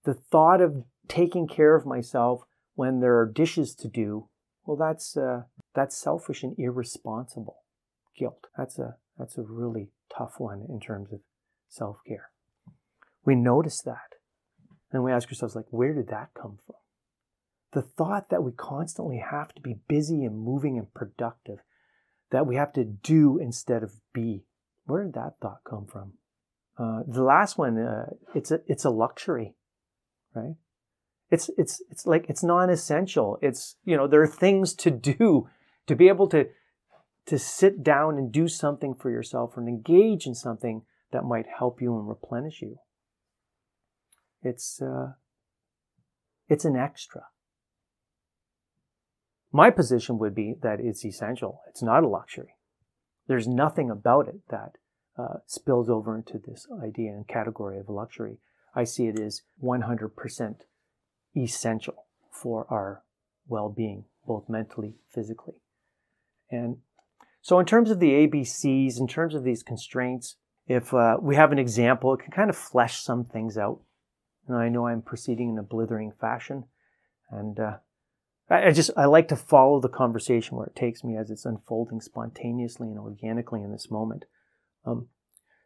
The 0.04 0.14
thought 0.14 0.62
of 0.62 0.85
taking 1.09 1.47
care 1.47 1.76
of 1.76 1.85
myself 1.85 2.46
when 2.76 3.00
there 3.00 3.18
are 3.18 3.26
dishes 3.26 3.75
to 3.75 3.88
do, 3.88 4.28
well, 4.64 4.76
that's, 4.76 5.16
uh, 5.16 5.42
that's 5.75 5.97
selfish 5.97 6.42
and 6.42 6.54
irresponsible. 6.56 7.64
Guilt. 8.16 8.47
That's 8.56 8.78
a, 8.78 8.97
that's 9.18 9.37
a 9.37 9.42
really 9.42 9.90
tough 10.16 10.35
one 10.38 10.64
in 10.68 10.80
terms 10.80 11.12
of 11.12 11.21
self-care. 11.68 12.30
We 13.25 13.35
notice 13.35 13.83
that. 13.83 14.14
And 14.92 15.02
we 15.02 15.11
ask 15.11 15.28
ourselves, 15.28 15.56
like, 15.56 15.66
where 15.71 15.92
did 15.92 16.09
that 16.09 16.30
come 16.40 16.59
from? 16.64 16.76
The 17.73 17.83
thought 17.83 18.30
that 18.30 18.45
we 18.45 18.52
constantly 18.52 19.18
have 19.18 19.52
to 19.54 19.61
be 19.61 19.80
busy 19.88 20.25
and 20.25 20.38
moving 20.38 20.78
and 20.78 20.95
productive, 20.95 21.59
that 22.30 22.47
we 22.47 22.56
have 22.56 22.73
to 22.75 22.85
do 22.85 23.38
instead 23.38 23.83
of 23.83 23.92
be. 24.14 24.45
Where 24.85 25.04
did 25.04 25.14
that 25.14 25.35
thought 25.42 25.61
come 25.68 25.87
from? 25.87 26.12
Uh, 26.78 27.02
the 27.06 27.23
last 27.23 27.59
one, 27.59 27.78
uh, 27.78 28.11
it's 28.35 28.50
a 28.50 28.61
it's 28.66 28.85
a 28.85 28.90
luxury, 28.90 29.54
right? 30.35 30.54
It's 31.30 31.50
it's 31.59 31.83
it's 31.90 32.06
like 32.06 32.26
it's 32.28 32.45
non-essential. 32.45 33.38
It's 33.42 33.76
you 33.85 33.97
know 33.97 34.06
there 34.06 34.23
are 34.23 34.28
things 34.28 34.75
to 34.75 34.90
do 34.90 35.49
to 35.87 35.97
be 35.97 36.09
able 36.09 36.28
to 36.28 36.47
to 37.26 37.38
sit 37.38 37.83
down 37.83 38.16
and 38.16 38.31
do 38.31 38.46
something 38.46 38.94
for 38.94 39.11
yourself 39.11 39.57
and 39.57 39.68
engage 39.68 40.27
in 40.27 40.35
something 40.35 40.83
that 41.11 41.24
might 41.24 41.46
help 41.59 41.83
you 41.83 41.96
and 41.98 42.09
replenish 42.09 42.62
you. 42.62 42.79
It's 44.42 44.81
uh, 44.81 45.12
it's 46.48 46.64
an 46.64 46.77
extra. 46.77 47.27
My 49.53 49.70
position 49.70 50.18
would 50.18 50.35
be 50.35 50.55
that 50.62 50.81
it's 50.81 51.05
essential. 51.05 51.62
It's 51.68 51.83
not 51.83 52.05
a 52.05 52.09
luxury. 52.09 52.57
There's 53.27 53.48
nothing 53.48 53.90
about 53.90 54.29
it 54.29 54.40
that 54.51 54.72
uh, 55.18 55.38
spills 55.46 55.88
over 55.88 56.14
into 56.14 56.38
this 56.38 56.66
idea 56.83 57.12
and 57.12 57.27
category 57.27 57.79
of 57.79 57.88
luxury. 57.88 58.38
I 58.74 58.85
see 58.85 59.07
it 59.07 59.18
as 59.18 59.42
100% 59.62 60.57
essential 61.37 62.07
for 62.31 62.66
our 62.70 63.03
well-being, 63.49 64.05
both 64.27 64.49
mentally, 64.49 64.94
physically. 65.12 65.55
And 66.51 66.79
so 67.40 67.59
in 67.59 67.66
terms 67.66 67.90
of 67.90 68.01
the 68.01 68.11
ABCs, 68.27 68.99
in 68.99 69.07
terms 69.07 69.35
of 69.35 69.44
these 69.44 69.62
constraints, 69.62 70.37
if 70.66 70.92
uh, 70.92 71.16
we 71.20 71.37
have 71.37 71.53
an 71.53 71.59
example, 71.59 72.12
it 72.14 72.20
can 72.20 72.33
kind 72.33 72.51
of 72.51 72.57
flesh 72.57 73.01
some 73.03 73.25
things 73.25 73.57
out. 73.57 73.81
And 74.49 74.57
I 74.57 74.68
know 74.68 74.87
I'm 74.87 75.03
proceeding 75.03 75.51
in 75.51 75.59
a 75.59 75.62
blithering 75.62 76.12
fashion. 76.20 76.64
And 77.31 77.59
uh, 77.59 77.77
I, 78.49 78.70
just, 78.72 78.90
I 78.96 79.07
like 79.07 79.29
to 79.29 79.37
follow 79.37 79.81
the 79.81 79.88
conversation 79.88 80.57
where 80.57 80.66
it 80.66 80.77
takes 80.77 81.03
me 81.03 81.16
as 81.16 81.31
it's 81.31 81.44
unfolding 81.44 82.01
spontaneously 82.01 82.88
and 82.88 82.99
organically 82.99 83.62
in 83.62 83.72
this 83.72 83.90
moment. 83.90 84.25
Um, 84.85 85.09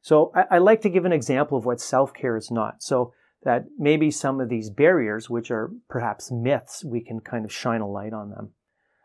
so 0.03 0.33
I, 0.35 0.57
I, 0.57 0.59
like 0.59 0.81
to 0.83 0.89
give 0.89 1.05
an 1.05 1.13
example 1.13 1.59
of 1.59 1.67
what 1.67 1.81
self-care 1.81 2.37
is 2.39 2.51
not. 2.51 2.83
So 2.83 3.13
that 3.43 3.65
maybe 3.79 4.11
some 4.11 4.41
of 4.41 4.49
these 4.49 4.71
barriers, 4.71 5.31
which 5.31 5.51
are 5.51 5.71
perhaps 5.89 6.31
myths, 6.31 6.85
we 6.85 7.01
can 7.01 7.21
kind 7.21 7.45
of 7.45 7.53
shine 7.53 7.81
a 7.81 7.89
light 7.89 8.13
on 8.13 8.31
them. 8.31 8.51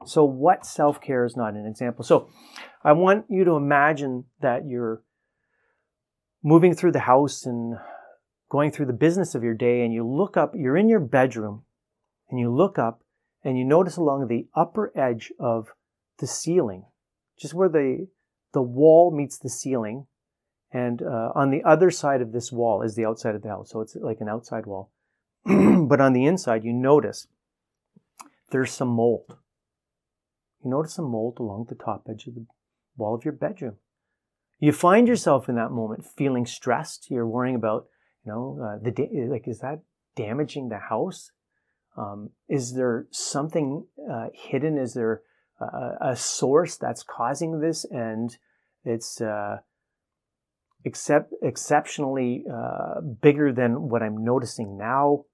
So 0.06 0.26
what 0.26 0.66
self-care 0.66 1.26
is 1.26 1.38
not 1.38 1.54
an 1.54 1.66
example. 1.66 2.04
So 2.04 2.30
I 2.84 2.92
want 2.92 3.26
you 3.30 3.46
to 3.46 3.52
imagine 3.52 4.26
that 4.42 4.68
you're 4.68 5.02
moving 6.44 6.76
through 6.76 6.92
the 6.92 7.00
house 7.00 7.46
and 7.46 7.78
going 8.52 8.72
through 8.72 8.86
the 8.86 8.94
business 8.94 9.36
of 9.36 9.44
your 9.44 9.56
day 9.56 9.84
and 9.84 9.94
you 9.94 10.06
look 10.08 10.38
up, 10.38 10.54
you're 10.56 10.78
in 10.78 10.90
your 10.90 11.00
bedroom 11.00 11.64
and 12.30 12.40
you 12.40 12.54
look 12.54 12.78
up 12.78 13.02
and 13.44 13.58
you 13.58 13.64
notice 13.64 13.98
along 13.98 14.28
the 14.28 14.48
upper 14.56 14.92
edge 14.98 15.32
of 15.40 15.70
the 16.20 16.28
ceiling, 16.28 16.86
just 17.40 17.54
where 17.54 17.70
the, 17.70 18.08
the 18.54 18.62
wall 18.62 19.16
meets 19.16 19.38
the 19.38 19.50
ceiling, 19.50 20.08
and 20.72 21.02
uh, 21.02 21.32
on 21.36 21.52
the 21.52 21.64
other 21.64 21.92
side 21.92 22.22
of 22.22 22.32
this 22.32 22.52
wall 22.52 22.82
is 22.82 22.96
the 22.96 23.06
outside 23.06 23.36
of 23.36 23.42
the 23.42 23.50
house. 23.50 23.72
So 23.72 23.82
it's 23.82 23.96
like 23.96 24.22
an 24.22 24.30
outside 24.30 24.66
wall. 24.66 24.92
but 25.46 26.02
on 26.02 26.14
the 26.14 26.26
inside, 26.26 26.64
you 26.64 26.74
notice 26.74 27.28
there's 28.52 28.72
some 28.72 28.90
mold. 28.90 29.38
You 30.64 30.72
notice 30.72 30.96
some 30.96 31.10
mold 31.10 31.38
along 31.40 31.68
the 31.70 31.76
top 31.76 32.08
edge 32.10 32.28
of 32.28 32.36
the 32.36 32.46
wall 32.98 33.16
of 33.16 33.24
your 33.24 33.34
bedroom. 33.34 33.76
You 34.60 34.72
find 34.72 35.08
yourself 35.08 35.48
in 35.48 35.56
that 35.56 35.72
moment 35.72 36.06
feeling 36.06 36.46
stressed. 36.46 37.12
You're 37.12 37.28
worrying 37.28 37.56
about 37.56 37.88
you 38.26 38.32
know, 38.32 38.60
uh, 38.62 38.84
the 38.84 38.92
da- 38.92 39.28
like 39.30 39.48
is 39.48 39.60
that 39.60 39.82
damaging 40.16 40.70
the 40.70 40.80
house? 40.80 41.32
Um, 41.96 42.32
is 42.50 42.74
there 42.74 43.08
something 43.12 43.86
uh, 44.12 44.28
hidden? 44.34 44.78
Is 44.78 44.94
there 44.94 45.22
a, 45.60 46.10
a 46.10 46.16
source 46.16 46.76
that's 46.76 47.04
causing 47.04 47.60
this, 47.60 47.86
and 47.86 48.36
it's 48.84 49.22
uh, 49.22 49.58
except 50.86 51.34
exceptionally 51.42 52.46
uh, 52.52 53.02
bigger 53.02 53.52
than 53.52 53.90
what 53.90 54.04
I'm 54.04 54.24
noticing 54.24 54.78
now? 54.78 55.26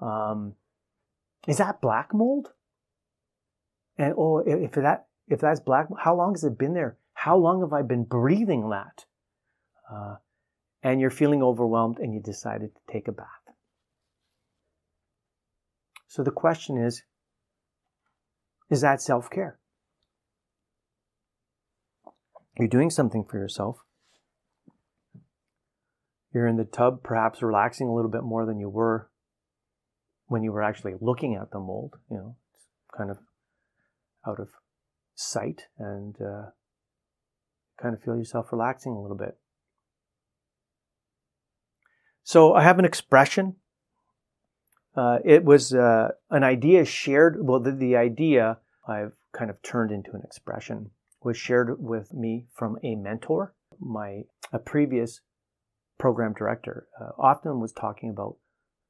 Um, 0.00 0.54
is 1.46 1.58
that 1.58 1.80
black 1.82 2.14
mold? 2.14 2.52
And 3.98 4.14
oh, 4.16 4.38
if 4.38 4.72
that 4.72 5.06
if 5.28 5.40
that's 5.40 5.60
black, 5.60 5.88
how 5.98 6.16
long 6.16 6.32
has 6.32 6.44
it 6.44 6.56
been 6.56 6.74
there? 6.74 6.96
How 7.12 7.36
long 7.36 7.60
have 7.60 7.72
I 7.72 7.82
been 7.82 8.04
breathing 8.04 8.70
that? 8.70 9.04
Uh, 9.92 10.16
and 10.82 11.00
you're 11.00 11.10
feeling 11.10 11.42
overwhelmed 11.42 11.98
and 11.98 12.14
you 12.14 12.20
decided 12.20 12.70
to 12.74 12.92
take 12.92 13.08
a 13.08 13.12
bath. 13.12 13.26
So 16.06 16.22
the 16.22 16.30
question 16.30 16.78
is 16.78 17.02
is 18.70 18.80
that 18.82 19.02
self 19.02 19.28
care? 19.28 19.58
You're 22.56 22.68
doing 22.68 22.90
something 22.90 23.24
for 23.24 23.38
yourself. 23.38 23.78
You're 26.32 26.46
in 26.46 26.56
the 26.56 26.64
tub, 26.64 27.02
perhaps 27.02 27.42
relaxing 27.42 27.88
a 27.88 27.94
little 27.94 28.10
bit 28.10 28.22
more 28.22 28.46
than 28.46 28.60
you 28.60 28.68
were 28.68 29.08
when 30.26 30.42
you 30.42 30.52
were 30.52 30.62
actually 30.62 30.94
looking 31.00 31.34
at 31.34 31.50
the 31.50 31.58
mold. 31.58 31.94
You 32.10 32.16
know, 32.16 32.36
it's 32.54 32.66
kind 32.96 33.10
of 33.10 33.18
out 34.26 34.38
of 34.38 34.50
sight 35.14 35.66
and 35.78 36.14
uh, 36.20 36.50
kind 37.80 37.94
of 37.94 38.02
feel 38.02 38.16
yourself 38.16 38.52
relaxing 38.52 38.92
a 38.92 39.00
little 39.00 39.16
bit. 39.16 39.36
So 42.22 42.54
I 42.54 42.62
have 42.62 42.78
an 42.78 42.84
expression. 42.84 43.56
Uh, 44.94 45.18
it 45.24 45.44
was 45.44 45.74
uh, 45.74 46.10
an 46.30 46.44
idea 46.44 46.84
shared. 46.84 47.38
Well, 47.40 47.60
the, 47.60 47.72
the 47.72 47.96
idea 47.96 48.58
I've 48.86 49.14
kind 49.32 49.50
of 49.50 49.60
turned 49.62 49.90
into 49.90 50.12
an 50.12 50.22
expression 50.22 50.90
was 51.22 51.36
shared 51.36 51.82
with 51.82 52.12
me 52.14 52.46
from 52.54 52.78
a 52.82 52.94
mentor. 52.94 53.54
My 53.78 54.24
a 54.52 54.58
previous 54.58 55.20
program 56.00 56.32
director 56.32 56.88
uh, 57.00 57.10
often 57.18 57.60
was 57.60 57.72
talking 57.72 58.10
about 58.10 58.36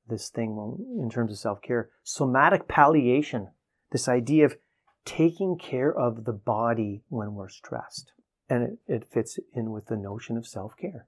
this 0.09 0.31
thing 0.31 0.79
in 0.99 1.11
terms 1.11 1.33
of 1.33 1.39
self 1.39 1.61
care. 1.61 1.91
Somatic 2.03 2.69
palliation, 2.69 3.49
this 3.93 4.09
idea 4.09 4.47
of 4.47 4.57
taking 5.05 5.59
care 5.59 5.93
of 5.93 6.25
the 6.25 6.33
body 6.33 7.03
when 7.09 7.35
we're 7.35 7.49
stressed. 7.49 8.13
And 8.49 8.63
it, 8.63 8.79
it 8.87 9.13
fits 9.13 9.39
in 9.55 9.71
with 9.71 9.87
the 9.87 9.97
notion 9.97 10.37
of 10.37 10.47
self 10.47 10.77
care, 10.77 11.07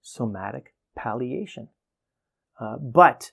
somatic 0.00 0.74
palliation. 0.96 1.68
Uh, 2.58 2.76
but 2.76 3.32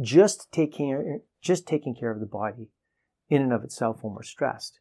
just 0.00 0.52
taking, 0.52 1.20
just 1.40 1.66
taking 1.66 1.94
care 1.94 2.10
of 2.10 2.20
the 2.20 2.26
body 2.26 2.68
in 3.28 3.42
and 3.42 3.52
of 3.52 3.64
itself 3.64 3.98
when 4.02 4.14
we're 4.14 4.22
stressed 4.22 4.80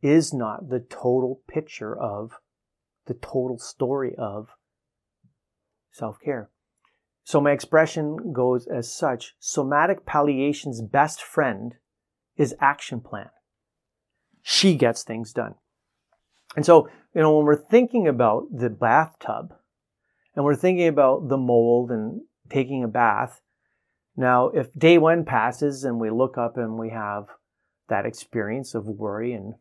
is 0.00 0.32
not 0.32 0.70
the 0.70 0.80
total 0.80 1.42
picture 1.48 1.98
of 1.98 2.32
the 3.06 3.14
total 3.14 3.58
story 3.58 4.14
of 4.16 4.50
self 5.92 6.18
care. 6.20 6.50
So 7.24 7.40
my 7.40 7.50
expression 7.50 8.32
goes 8.32 8.66
as 8.66 8.90
such 8.90 9.34
somatic 9.38 10.06
palliation's 10.06 10.80
best 10.80 11.22
friend 11.22 11.74
is 12.38 12.54
action 12.60 13.00
plan. 13.00 13.28
She 14.42 14.76
gets 14.76 15.02
things 15.02 15.32
done. 15.34 15.56
And 16.56 16.64
so, 16.64 16.88
you 17.14 17.20
know, 17.20 17.36
when 17.36 17.44
we're 17.44 17.56
thinking 17.56 18.08
about 18.08 18.46
the 18.50 18.70
bathtub 18.70 19.52
and 20.34 20.44
we're 20.44 20.56
thinking 20.56 20.88
about 20.88 21.28
the 21.28 21.36
mold 21.36 21.90
and 21.90 22.22
taking 22.48 22.82
a 22.82 22.88
bath, 22.88 23.42
now 24.16 24.48
if 24.48 24.72
day 24.72 24.96
one 24.96 25.24
passes 25.26 25.84
and 25.84 26.00
we 26.00 26.10
look 26.10 26.38
up 26.38 26.56
and 26.56 26.78
we 26.78 26.88
have 26.90 27.26
that 27.88 28.06
experience 28.06 28.74
of 28.74 28.86
worry 28.86 29.34
and 29.34 29.54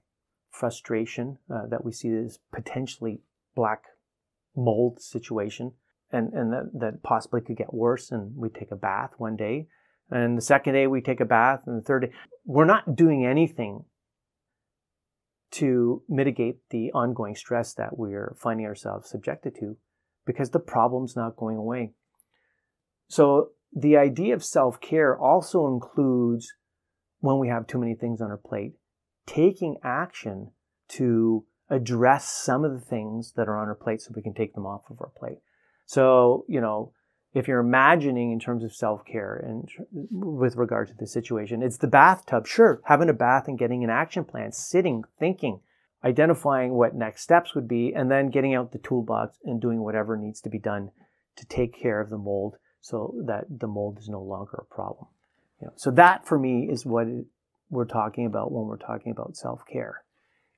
frustration 0.52 1.38
uh, 1.54 1.66
that 1.68 1.84
we 1.84 1.92
see 1.92 2.14
as 2.14 2.40
potentially 2.54 3.20
black 3.56 3.84
mold 4.56 5.02
situation, 5.02 5.74
and, 6.12 6.34
and 6.34 6.54
that, 6.54 6.72
that 6.74 7.04
possibly 7.04 7.42
could 7.42 7.58
get 7.58 7.74
worse, 7.74 8.12
and 8.12 8.36
we 8.36 8.50
take 8.50 8.72
a 8.72 8.76
bath 8.76 9.12
one 9.18 9.36
day. 9.36 9.68
And 10.10 10.38
the 10.38 10.42
second 10.42 10.74
day 10.74 10.88
we 10.88 11.02
take 11.02 11.20
a 11.20 11.26
bath, 11.26 11.64
and 11.66 11.82
the 11.82 11.86
third 11.86 12.04
day, 12.04 12.12
we're 12.46 12.66
not 12.66 12.96
doing 12.96 13.26
anything 13.26 13.84
to 15.52 16.04
mitigate 16.08 16.58
the 16.70 16.92
ongoing 16.92 17.36
stress 17.36 17.74
that 17.74 17.98
we're 17.98 18.36
finding 18.38 18.66
ourselves 18.66 19.10
subjected 19.10 19.56
to 19.60 19.78
because 20.26 20.50
the 20.50 20.60
problem's 20.60 21.16
not 21.16 21.38
going 21.38 21.58
away. 21.58 21.94
So 23.08 23.52
the 23.74 23.98
idea 23.98 24.34
of 24.34 24.44
self 24.44 24.80
care 24.82 25.18
also 25.18 25.68
includes 25.68 26.54
when 27.20 27.40
we 27.40 27.48
have 27.48 27.68
too 27.68 27.80
many 27.80 27.96
things 27.96 28.22
on 28.22 28.30
our 28.30 28.38
plate, 28.38 28.74
taking 29.26 29.78
action 29.84 30.52
to 30.90 31.46
address 31.70 32.32
some 32.32 32.64
of 32.64 32.72
the 32.74 32.86
things 32.86 33.34
that 33.36 33.48
are 33.48 33.58
on 33.58 33.68
our 33.68 33.76
plate 33.76 34.02
so 34.02 34.12
we 34.16 34.22
can 34.22 34.34
take 34.34 34.54
them 34.54 34.66
off 34.66 34.84
of 34.90 35.02
our 35.02 35.12
plate. 35.18 35.40
So, 35.88 36.46
you 36.48 36.62
know, 36.62 36.92
if 37.34 37.48
you're 37.48 37.60
imagining 37.60 38.32
in 38.32 38.40
terms 38.40 38.64
of 38.64 38.74
self-care 38.74 39.36
and 39.36 39.70
with 40.12 40.56
regard 40.56 40.88
to 40.90 40.94
the 40.94 41.08
situation, 41.08 41.64
it's 41.64 41.78
the 41.78 41.88
bathtub. 41.88 42.46
Sure, 42.46 42.82
having 42.86 43.10
a 43.10 43.14
bath 43.14 43.48
and 43.48 43.58
getting 43.58 43.84
an 43.84 43.90
action 43.90 44.26
plan, 44.26 44.52
sitting, 44.52 45.04
thinking, 45.20 45.62
identifying 46.04 46.74
what 46.74 46.96
next 46.96 47.24
steps 47.24 47.56
would 47.56 47.68
be, 47.68 47.94
and 47.94 48.12
then 48.12 48.30
getting 48.30 48.54
out 48.54 48.72
the 48.72 48.78
toolbox 48.80 49.38
and 49.46 49.62
doing 49.62 49.82
whatever 49.82 50.16
needs 50.18 50.42
to 50.42 50.50
be 50.50 50.60
done 50.60 50.92
to 51.36 51.46
take 51.46 51.80
care 51.80 52.02
of 52.02 52.10
the 52.10 52.18
mold 52.18 52.58
so 52.82 53.16
that 53.26 53.46
the 53.50 53.68
mold 53.68 53.98
is 54.00 54.10
no 54.10 54.22
longer 54.22 54.58
a 54.60 54.74
problem. 54.74 55.08
You 55.62 55.68
know, 55.68 55.74
so 55.76 55.92
that 55.92 56.26
for 56.28 56.38
me 56.38 56.70
is 56.70 56.86
what 56.86 57.08
we're 57.70 57.86
talking 57.86 58.26
about 58.26 58.52
when 58.52 58.66
we're 58.66 58.78
talking 58.78 59.12
about 59.12 59.38
self-care. 59.38 60.04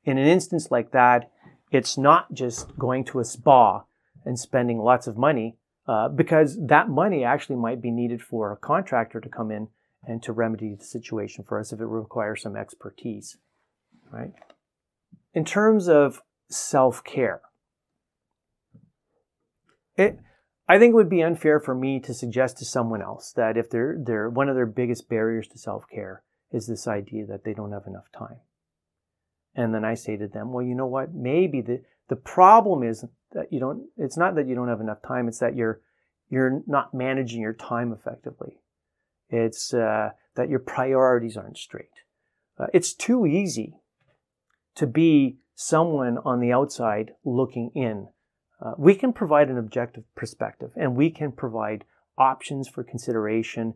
In 0.06 0.18
an 0.18 0.28
instance 0.28 0.72
like 0.72 0.92
that, 0.92 1.32
it's 1.72 1.98
not 1.98 2.34
just 2.34 2.78
going 2.78 3.04
to 3.06 3.20
a 3.20 3.26
spa 3.26 3.84
and 4.26 4.40
spending 4.40 4.80
lots 4.80 5.08
of 5.08 5.18
money 5.18 5.58
uh, 5.88 6.08
because 6.08 6.58
that 6.68 6.90
money 6.90 7.24
actually 7.24 7.56
might 7.56 7.82
be 7.82 7.92
needed 7.92 8.22
for 8.22 8.52
a 8.52 8.58
contractor 8.58 9.20
to 9.20 9.30
come 9.30 9.52
in 9.52 9.70
and 10.06 10.22
to 10.24 10.32
remedy 10.32 10.76
the 10.76 10.86
situation 10.86 11.44
for 11.44 11.60
us 11.60 11.74
if 11.74 11.80
it 11.80 11.86
requires 11.86 12.42
some 12.42 12.56
expertise, 12.56 13.38
right? 14.12 14.34
In 15.34 15.46
terms 15.46 15.90
of 15.90 16.22
self-care, 16.50 17.42
it, 19.96 20.20
I 20.68 20.78
think 20.78 20.92
it 20.92 20.96
would 20.96 21.10
be 21.10 21.24
unfair 21.24 21.60
for 21.60 21.76
me 21.76 22.00
to 22.02 22.14
suggest 22.14 22.58
to 22.60 22.66
someone 22.66 23.02
else 23.02 23.34
that 23.36 23.58
if 23.58 23.70
they're, 23.70 23.98
they're 24.00 24.30
one 24.30 24.48
of 24.48 24.56
their 24.56 24.66
biggest 24.66 25.10
barriers 25.10 25.48
to 25.50 25.58
self-care 25.58 26.24
is 26.52 26.68
this 26.68 26.88
idea 26.88 27.26
that 27.26 27.44
they 27.44 27.54
don't 27.54 27.72
have 27.72 27.88
enough 27.88 28.12
time. 28.18 28.38
And 29.56 29.74
then 29.74 29.84
I 29.84 29.96
say 29.96 30.16
to 30.18 30.28
them, 30.28 30.54
well, 30.54 30.64
you 30.64 30.76
know 30.76 30.88
what? 30.88 31.14
Maybe 31.14 31.62
the, 31.62 31.82
the 32.10 32.16
problem 32.16 32.84
is 32.84 33.06
that 33.34 33.52
you 33.52 33.60
don't, 33.60 33.88
it's 33.98 34.18
not 34.18 34.36
that 34.36 34.48
you 34.48 34.56
don't 34.56 34.68
have 34.68 34.82
enough 34.82 35.02
time. 35.02 35.28
It's 35.28 35.40
that 35.40 35.56
you're, 35.56 35.82
you're 36.30 36.62
not 36.68 36.94
managing 36.94 37.42
your 37.42 37.54
time 37.54 37.94
effectively. 37.94 38.60
It's 39.30 39.74
uh, 39.74 40.10
that 40.36 40.50
your 40.50 40.60
priorities 40.60 41.38
aren't 41.38 41.58
straight. 41.58 42.04
Uh, 42.60 42.68
it's 42.74 42.94
too 42.94 43.26
easy 43.26 43.76
to 44.76 44.88
be 44.88 45.38
someone 45.56 46.18
on 46.26 46.40
the 46.40 46.52
outside 46.52 47.12
looking 47.24 47.72
in 47.74 48.08
uh, 48.62 48.74
we 48.78 48.94
can 48.94 49.14
provide 49.14 49.50
an 49.50 49.58
objective 49.58 50.04
perspective 50.16 50.72
and 50.76 50.96
we 50.96 51.10
can 51.10 51.32
provide 51.32 51.86
options 52.18 52.68
for 52.68 52.84
consideration, 52.84 53.74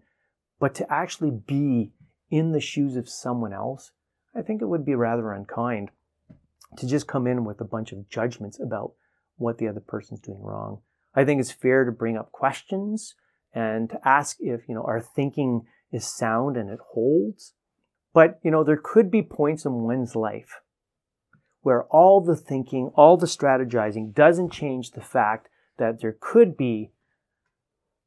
but 0.59 0.75
to 0.75 0.93
actually 0.93 1.31
be 1.31 1.93
in 2.29 2.51
the 2.51 2.59
shoes 2.59 2.95
of 2.95 3.07
someone 3.07 3.53
else, 3.53 3.91
I 4.35 4.41
think 4.41 4.61
it 4.61 4.67
would 4.67 4.85
be 4.85 4.95
rather 4.95 5.31
unkind 5.31 5.89
to 6.77 6.87
just 6.87 7.07
come 7.07 7.27
in 7.27 7.45
with 7.45 7.61
a 7.61 7.65
bunch 7.65 7.91
of 7.91 8.09
judgments 8.09 8.59
about 8.59 8.93
what 9.37 9.57
the 9.57 9.67
other 9.67 9.79
person's 9.79 10.19
doing 10.19 10.41
wrong. 10.41 10.81
I 11.15 11.25
think 11.25 11.39
it's 11.39 11.51
fair 11.51 11.85
to 11.85 11.91
bring 11.91 12.17
up 12.17 12.31
questions 12.31 13.15
and 13.53 13.89
to 13.89 13.99
ask 14.07 14.37
if, 14.39 14.61
you 14.67 14.75
know, 14.75 14.83
our 14.83 15.01
thinking 15.01 15.61
is 15.91 16.07
sound 16.07 16.57
and 16.57 16.69
it 16.69 16.79
holds. 16.93 17.53
But, 18.13 18.39
you 18.43 18.51
know, 18.51 18.63
there 18.63 18.79
could 18.81 19.11
be 19.11 19.21
points 19.21 19.65
in 19.65 19.73
one's 19.83 20.15
life 20.15 20.59
where 21.61 21.83
all 21.85 22.21
the 22.21 22.35
thinking, 22.35 22.91
all 22.95 23.17
the 23.17 23.25
strategizing 23.25 24.13
doesn't 24.13 24.51
change 24.51 24.91
the 24.91 25.01
fact 25.01 25.49
that 25.77 26.01
there 26.01 26.15
could 26.19 26.57
be 26.57 26.91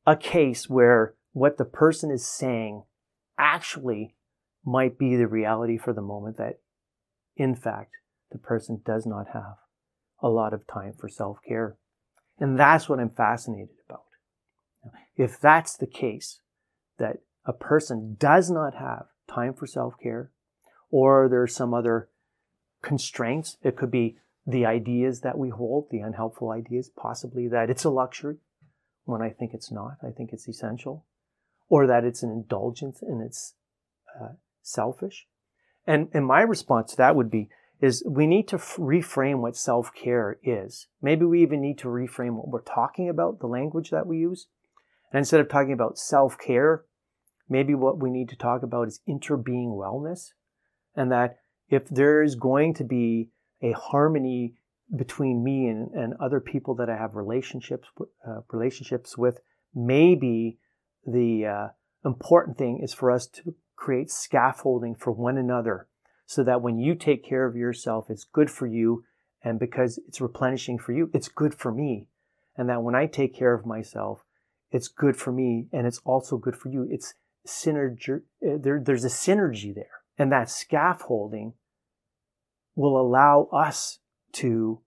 a 0.07 0.17
case 0.17 0.69
where 0.69 1.15
what 1.33 1.59
the 1.59 1.65
person 1.65 2.11
is 2.11 2.27
saying 2.27 2.85
actually 3.39 4.15
might 4.65 4.99
be 4.99 5.17
the 5.17 5.27
reality 5.27 5.77
for 5.77 5.93
the 5.93 6.03
moment 6.03 6.37
that 6.37 6.61
in 7.37 7.55
fact 7.55 7.93
the 8.33 8.39
person 8.39 8.83
does 8.85 9.07
not 9.07 9.29
have 9.33 9.57
a 10.21 10.29
lot 10.29 10.53
of 10.53 10.67
time 10.67 10.93
for 10.99 11.09
self-care. 11.09 11.77
And 12.39 12.59
that's 12.59 12.89
what 12.89 13.01
I'm 13.01 13.11
fascinated 13.11 13.77
about. 13.89 14.03
If 15.17 15.41
that's 15.41 15.77
the 15.77 15.87
case, 15.87 16.41
that 16.99 17.19
a 17.45 17.53
person 17.53 18.17
does 18.19 18.51
not 18.51 18.75
have 18.75 19.07
time 19.29 19.55
for 19.55 19.67
self-care, 19.67 20.31
or 20.91 21.29
there's 21.29 21.55
some 21.55 21.75
other 21.75 22.09
constraints. 22.83 23.57
It 23.63 23.77
could 23.77 23.91
be 23.91 24.19
the 24.47 24.67
ideas 24.67 25.21
that 25.21 25.39
we 25.39 25.49
hold, 25.49 25.89
the 25.91 26.01
unhelpful 26.01 26.51
ideas, 26.51 26.89
possibly 26.89 27.49
that 27.49 27.71
it's 27.71 27.85
a 27.85 27.91
luxury 27.91 28.37
when 29.05 29.23
I 29.23 29.31
think 29.31 29.53
it's 29.55 29.73
not. 29.73 29.97
I 30.03 30.11
think 30.11 30.33
it's 30.33 30.49
essential. 30.49 31.05
Or 31.69 31.87
that 31.87 32.05
it's 32.05 32.23
an 32.23 32.31
indulgence 32.31 33.03
and 33.03 33.21
it's 33.21 33.55
uh, 34.21 34.35
selfish. 34.63 35.27
And, 35.87 36.09
and 36.13 36.27
my 36.27 36.43
response 36.43 36.93
to 36.93 36.97
that 36.99 37.17
would 37.17 37.31
be, 37.31 37.49
is 37.81 38.03
we 38.09 38.27
need 38.27 38.49
to 38.49 38.57
f- 38.57 38.77
reframe 38.79 39.41
what 39.41 39.57
self-care 39.57 40.39
is. 40.43 40.87
Maybe 41.03 41.25
we 41.25 41.43
even 41.43 41.61
need 41.61 41.79
to 41.79 41.89
reframe 41.89 42.37
what 42.37 42.49
we're 42.49 42.63
talking 42.63 43.09
about, 43.09 43.41
the 43.41 43.47
language 43.47 43.91
that 43.91 44.07
we 44.07 44.19
use. 44.19 44.47
And 45.13 45.19
instead 45.19 45.41
of 45.41 45.49
talking 45.49 45.73
about 45.73 45.99
self-care, 45.99 46.85
maybe 47.49 47.75
what 47.75 48.01
we 48.01 48.11
need 48.11 48.29
to 48.31 48.37
talk 48.37 48.63
about 48.63 48.89
is 48.89 49.01
interbeing 49.09 49.77
wellness. 49.77 50.33
And 50.95 51.13
that 51.13 51.39
if 51.69 51.89
there 51.89 52.23
is 52.23 52.35
going 52.35 52.75
to 52.75 52.85
be 52.85 53.31
a 53.63 53.73
harmony 53.73 54.55
between 54.97 55.43
me 55.43 55.67
and, 55.67 55.91
and 55.93 56.15
other 56.21 56.41
people 56.41 56.75
that 56.77 56.89
I 56.89 56.97
have 56.97 57.15
relationships 57.15 57.89
uh, 58.27 58.41
relationships 58.53 59.19
with, 59.19 59.41
maybe 59.75 60.59
the 61.05 61.47
uh, 61.47 61.69
important 62.09 62.57
thing 62.57 62.81
is 62.83 62.95
for 62.95 63.11
us 63.11 63.27
to 63.27 63.55
create 63.75 64.11
scaffolding 64.11 64.95
for 64.95 65.13
one 65.13 65.37
another, 65.37 65.89
so 66.27 66.43
that 66.45 66.63
when 66.63 66.79
you 66.79 66.95
take 66.95 67.25
care 67.25 67.47
of 67.47 67.57
yourself, 67.57 68.11
it's 68.11 68.25
good 68.25 68.51
for 68.51 68.67
you, 68.67 69.05
and 69.43 69.59
because 69.59 69.99
it's 70.09 70.21
replenishing 70.21 70.79
for 70.79 70.93
you, 70.93 71.11
it's 71.15 71.29
good 71.29 71.55
for 71.55 71.73
me, 71.73 72.09
and 72.57 72.69
that 72.69 72.83
when 72.83 72.95
I 72.95 73.07
take 73.07 73.35
care 73.35 73.55
of 73.55 73.65
myself, 73.65 74.25
it's 74.71 74.89
good 74.89 75.17
for 75.17 75.33
me, 75.33 75.69
and 75.73 75.87
it's 75.87 76.01
also 76.05 76.37
good 76.37 76.57
for 76.57 76.69
you. 76.69 76.87
It's 76.91 77.15
synergy. 77.47 78.23
Uh, 78.47 78.59
there, 78.59 78.81
there's 78.85 79.05
a 79.05 79.09
synergy 79.09 79.75
there. 79.75 80.03
And 80.19 80.33
that 80.33 80.51
scaffolding 80.51 81.55
will 82.75 83.01
allow 83.01 83.49
us 83.53 84.01
to 84.33 84.81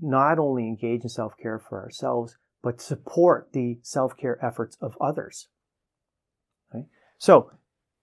not 0.00 0.38
only 0.38 0.64
engage 0.64 1.02
in 1.02 1.08
self 1.08 1.36
care 1.36 1.58
for 1.58 1.80
ourselves, 1.80 2.36
but 2.62 2.80
support 2.80 3.48
the 3.52 3.78
self 3.82 4.16
care 4.16 4.44
efforts 4.44 4.76
of 4.80 4.96
others. 5.00 5.48
So, 7.18 7.52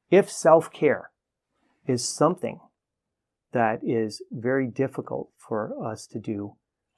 if 0.10 0.32
self 0.32 0.72
care 0.72 1.12
is 1.90 2.08
something 2.08 2.60
that 3.52 3.80
is 3.84 4.22
very 4.32 4.68
difficult 4.68 5.30
for 5.36 5.74
us 5.84 6.06
to 6.06 6.20
do, 6.20 6.54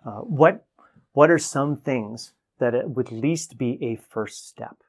uh, 0.06 0.20
what, 0.20 0.66
what 1.14 1.32
are 1.32 1.40
some 1.40 1.78
things 1.78 2.34
that 2.60 2.76
it 2.76 2.90
would 2.90 3.12
least 3.12 3.58
be 3.58 3.80
a 3.82 3.96
first 3.96 4.48
step? 4.48 4.84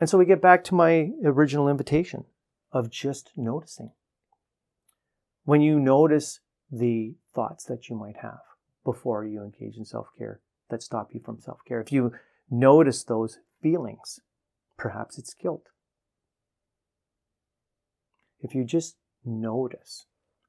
And 0.00 0.10
so 0.10 0.18
we 0.18 0.24
get 0.24 0.42
back 0.42 0.64
to 0.64 0.74
my 0.74 1.10
original 1.24 1.68
invitation 1.68 2.24
of 2.72 2.90
just 2.90 3.30
noticing. 3.36 3.92
When 5.44 5.60
you 5.60 5.78
notice 5.78 6.40
the 6.70 7.14
thoughts 7.32 7.64
that 7.64 7.88
you 7.88 7.96
might 7.96 8.16
have 8.16 8.40
before 8.84 9.24
you 9.24 9.42
engage 9.42 9.76
in 9.76 9.84
self 9.84 10.08
care 10.18 10.40
that 10.68 10.82
stop 10.82 11.10
you 11.12 11.20
from 11.20 11.38
self 11.38 11.60
care, 11.64 11.80
if 11.80 11.92
you 11.92 12.12
notice 12.50 13.04
those 13.04 13.38
feelings, 13.62 14.20
perhaps 14.76 15.18
it's 15.18 15.34
guilt. 15.34 15.68
If 18.42 18.54
you 18.54 18.64
just 18.64 18.96
notice, 19.24 20.06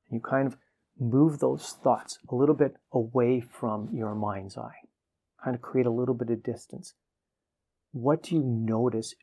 you 0.10 0.20
kind 0.20 0.48
of 0.48 0.58
move 1.00 1.40
those 1.40 1.76
thoughts 1.84 2.20
a 2.30 2.36
little 2.36 2.56
bit 2.56 2.76
away 2.92 3.42
from 3.42 3.90
your 3.94 4.16
mind's 4.16 4.58
eye, 4.58 4.88
kind 5.44 5.56
of 5.56 5.62
create 5.62 5.88
a 5.88 5.92
little 5.92 6.16
bit 6.16 6.30
of 6.30 6.44
distance. 6.44 6.94
What 7.92 8.24
do 8.24 8.36
you 8.36 8.44
notice 8.44 9.16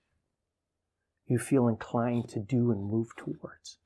you 1.26 1.38
feel 1.38 1.68
inclined 1.68 2.28
to 2.30 2.40
do 2.40 2.70
and 2.70 2.90
move 2.90 3.08
towards? 3.16 3.78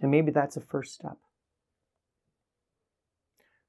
And 0.00 0.10
maybe 0.10 0.30
that's 0.30 0.56
a 0.56 0.60
first 0.60 0.94
step. 0.94 1.18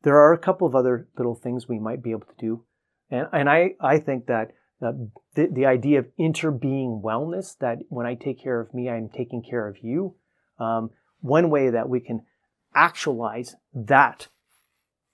There 0.03 0.17
are 0.17 0.33
a 0.33 0.37
couple 0.37 0.65
of 0.65 0.75
other 0.75 1.07
little 1.17 1.35
things 1.35 1.67
we 1.67 1.79
might 1.79 2.01
be 2.01 2.11
able 2.11 2.21
to 2.21 2.35
do. 2.39 2.63
And, 3.09 3.27
and 3.31 3.49
I, 3.49 3.75
I 3.79 3.99
think 3.99 4.25
that 4.27 4.53
uh, 4.81 4.93
the, 5.35 5.47
the 5.51 5.65
idea 5.65 5.99
of 5.99 6.07
interbeing 6.19 7.01
wellness, 7.01 7.57
that 7.59 7.79
when 7.89 8.05
I 8.05 8.15
take 8.15 8.41
care 8.41 8.59
of 8.59 8.73
me, 8.73 8.89
I'm 8.89 9.09
taking 9.09 9.43
care 9.43 9.67
of 9.67 9.77
you. 9.81 10.15
Um, 10.59 10.91
one 11.19 11.49
way 11.49 11.69
that 11.69 11.89
we 11.89 11.99
can 11.99 12.21
actualize 12.73 13.55
that 13.73 14.27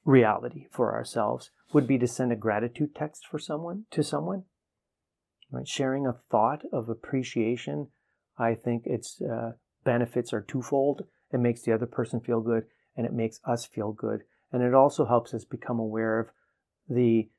reality 0.05 0.67
for 0.71 0.93
ourselves 0.93 1.51
would 1.73 1.87
be 1.87 1.97
to 1.97 2.07
send 2.07 2.31
a 2.31 2.35
gratitude 2.35 2.95
text 2.95 3.25
for 3.29 3.39
someone 3.39 3.85
to 3.91 4.03
someone. 4.03 4.43
Right? 5.51 5.67
Sharing 5.67 6.05
a 6.05 6.19
thought 6.29 6.63
of 6.71 6.89
appreciation 6.89 7.87
i 8.39 8.53
think 8.53 8.83
its 8.85 9.19
uh, 9.21 9.53
benefits 9.83 10.33
are 10.33 10.41
twofold. 10.41 11.03
It 11.31 11.39
makes 11.39 11.61
the 11.61 11.73
other 11.73 11.85
person 11.85 12.19
feel 12.19 12.41
good 12.41 12.65
and 12.95 13.05
it 13.05 13.13
makes 13.13 13.39
us 13.45 13.65
feel 13.65 13.93
good. 13.93 14.21
And 14.51 14.61
it 14.61 14.73
also 14.73 15.05
helps 15.05 15.33
us 15.33 15.45
become 15.45 15.79
aware 15.79 16.19
of 16.19 16.29
the 16.89 17.29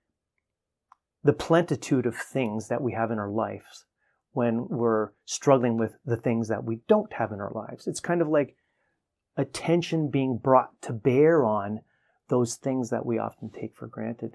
the 1.25 1.33
plentitude 1.33 2.07
of 2.07 2.17
things 2.17 2.69
that 2.69 2.83
we 2.83 2.93
have 2.93 3.11
in 3.11 3.19
our 3.19 3.31
lives 3.31 3.85
when 4.33 4.69
we're 4.69 5.11
struggling 5.25 5.77
with 5.77 5.97
the 6.05 6.17
things 6.17 6.49
that 6.49 6.65
we 6.65 6.81
don't 6.87 7.13
have 7.15 7.33
in 7.33 7.41
our 7.41 7.53
lives 7.53 7.87
it's 7.87 8.01
kind 8.01 8.23
of 8.23 8.29
like 8.29 8.55
attention 9.39 10.11
being 10.11 10.37
brought 10.37 10.71
to 10.83 10.93
bear 10.93 11.45
on 11.45 11.81
those 12.29 12.57
things 12.57 12.91
that 12.91 13.07
we 13.07 13.19
often 13.19 13.51
take 13.51 13.75
for 13.75 13.87
granted. 13.87 14.35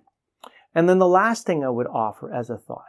And 0.73 0.89
then 0.89 0.97
the 0.97 1.07
last 1.07 1.45
thing 1.45 1.63
I 1.63 1.69
would 1.69 1.85
offer 1.87 2.33
as 2.33 2.49
a 2.49 2.57
thought 2.57 2.85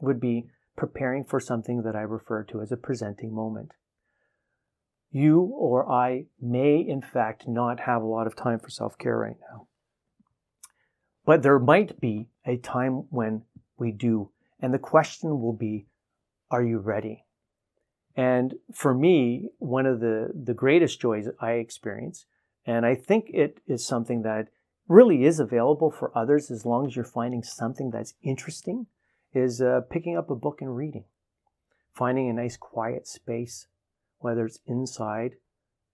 would 0.00 0.18
be 0.18 0.46
preparing 0.76 1.22
for 1.22 1.38
something 1.38 1.82
that 1.82 1.94
I 1.94 2.00
refer 2.00 2.42
to 2.44 2.60
as 2.60 2.72
a 2.72 2.76
presenting 2.76 3.32
moment. 3.32 3.72
You 5.12 5.40
or 5.40 5.88
I 5.88 6.24
may, 6.40 6.78
in 6.78 7.02
fact, 7.02 7.46
not 7.46 7.80
have 7.80 8.02
a 8.02 8.06
lot 8.06 8.26
of 8.26 8.34
time 8.34 8.58
for 8.58 8.70
self 8.70 8.96
care 8.96 9.16
right 9.16 9.36
now. 9.52 9.68
But 11.24 11.42
there 11.42 11.58
might 11.58 12.00
be 12.00 12.28
a 12.46 12.56
time 12.56 13.04
when 13.10 13.42
we 13.78 13.92
do. 13.92 14.30
And 14.60 14.72
the 14.72 14.78
question 14.78 15.40
will 15.40 15.52
be 15.52 15.86
Are 16.50 16.62
you 16.62 16.78
ready? 16.78 17.24
And 18.14 18.54
for 18.74 18.94
me, 18.94 19.48
one 19.58 19.86
of 19.86 20.00
the, 20.00 20.30
the 20.34 20.54
greatest 20.54 21.00
joys 21.00 21.28
I 21.40 21.52
experience, 21.52 22.26
and 22.66 22.84
I 22.84 22.94
think 22.94 23.30
it 23.32 23.60
is 23.66 23.86
something 23.86 24.22
that 24.22 24.48
really 24.86 25.24
is 25.24 25.40
available 25.40 25.90
for 25.90 26.16
others 26.16 26.50
as 26.50 26.66
long 26.66 26.86
as 26.86 26.94
you're 26.94 27.04
finding 27.04 27.42
something 27.42 27.90
that's 27.90 28.14
interesting, 28.22 28.86
is 29.32 29.62
uh, 29.62 29.80
picking 29.90 30.16
up 30.16 30.28
a 30.28 30.34
book 30.34 30.60
and 30.60 30.76
reading. 30.76 31.04
Finding 31.94 32.28
a 32.28 32.34
nice 32.34 32.56
quiet 32.56 33.06
space, 33.06 33.66
whether 34.18 34.44
it's 34.44 34.58
inside 34.66 35.36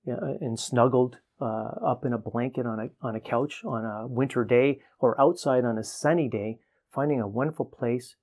uh, 0.06 0.34
and 0.40 0.58
snuggled 0.58 1.18
uh, 1.40 1.70
up 1.85 2.05
in 2.05 2.12
a 2.12 2.18
blanket 2.18 2.66
on 2.66 2.81
a, 2.81 3.07
on 3.07 3.14
a 3.14 3.20
couch 3.20 3.62
on 3.64 3.85
a 3.85 4.07
winter 4.07 4.44
day 4.44 4.81
or 4.98 5.20
outside 5.20 5.64
on 5.64 5.79
a 5.79 5.85
sunny 5.85 6.29
day, 6.29 6.59
finding 6.90 7.20
a 7.20 7.29
wonderful 7.29 7.64
place, 7.64 8.16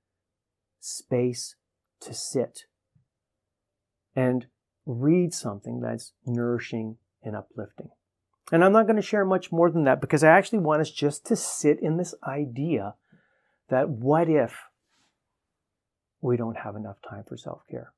space 0.79 1.55
to 2.01 2.13
sit 2.13 2.65
and 4.15 4.47
read 4.85 5.33
something 5.33 5.79
that's 5.81 6.13
nourishing 6.25 6.97
and 7.23 7.35
uplifting. 7.35 7.89
And 8.51 8.63
I'm 8.63 8.73
not 8.73 8.85
going 8.85 8.97
to 8.97 9.01
share 9.01 9.25
much 9.25 9.51
more 9.51 9.71
than 9.71 9.85
that 9.85 10.01
because 10.01 10.23
I 10.23 10.29
actually 10.29 10.59
want 10.59 10.81
us 10.81 10.91
just 10.91 11.25
to 11.27 11.35
sit 11.35 11.79
in 11.79 11.97
this 11.97 12.13
idea 12.23 12.95
that 13.69 13.89
what 13.89 14.29
if 14.29 14.55
we 16.21 16.37
don't 16.37 16.57
have 16.57 16.75
enough 16.75 16.97
time 17.07 17.23
for 17.27 17.37
self 17.37 17.61
care? 17.69 17.93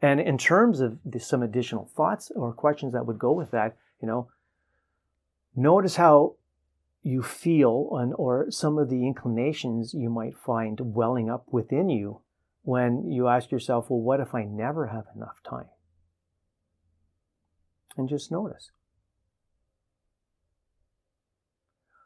And 0.00 0.20
in 0.20 0.38
terms 0.38 0.80
of 0.80 0.98
some 1.18 1.42
additional 1.42 1.90
thoughts 1.96 2.30
or 2.34 2.52
questions 2.52 2.92
that 2.92 3.06
would 3.06 3.18
go 3.18 3.32
with 3.32 3.50
that, 3.50 3.76
you 4.04 4.10
know, 4.10 4.28
notice 5.56 5.96
how 5.96 6.34
you 7.02 7.22
feel 7.22 7.88
on, 7.90 8.12
or 8.12 8.50
some 8.50 8.76
of 8.76 8.90
the 8.90 9.06
inclinations 9.06 9.94
you 9.94 10.10
might 10.10 10.36
find 10.36 10.78
welling 10.94 11.30
up 11.30 11.46
within 11.50 11.88
you 11.88 12.20
when 12.64 13.10
you 13.10 13.28
ask 13.28 13.50
yourself, 13.50 13.88
well, 13.88 14.00
what 14.00 14.20
if 14.20 14.34
I 14.34 14.44
never 14.44 14.88
have 14.88 15.04
enough 15.16 15.38
time? 15.42 15.70
And 17.96 18.06
just 18.06 18.30
notice. 18.30 18.70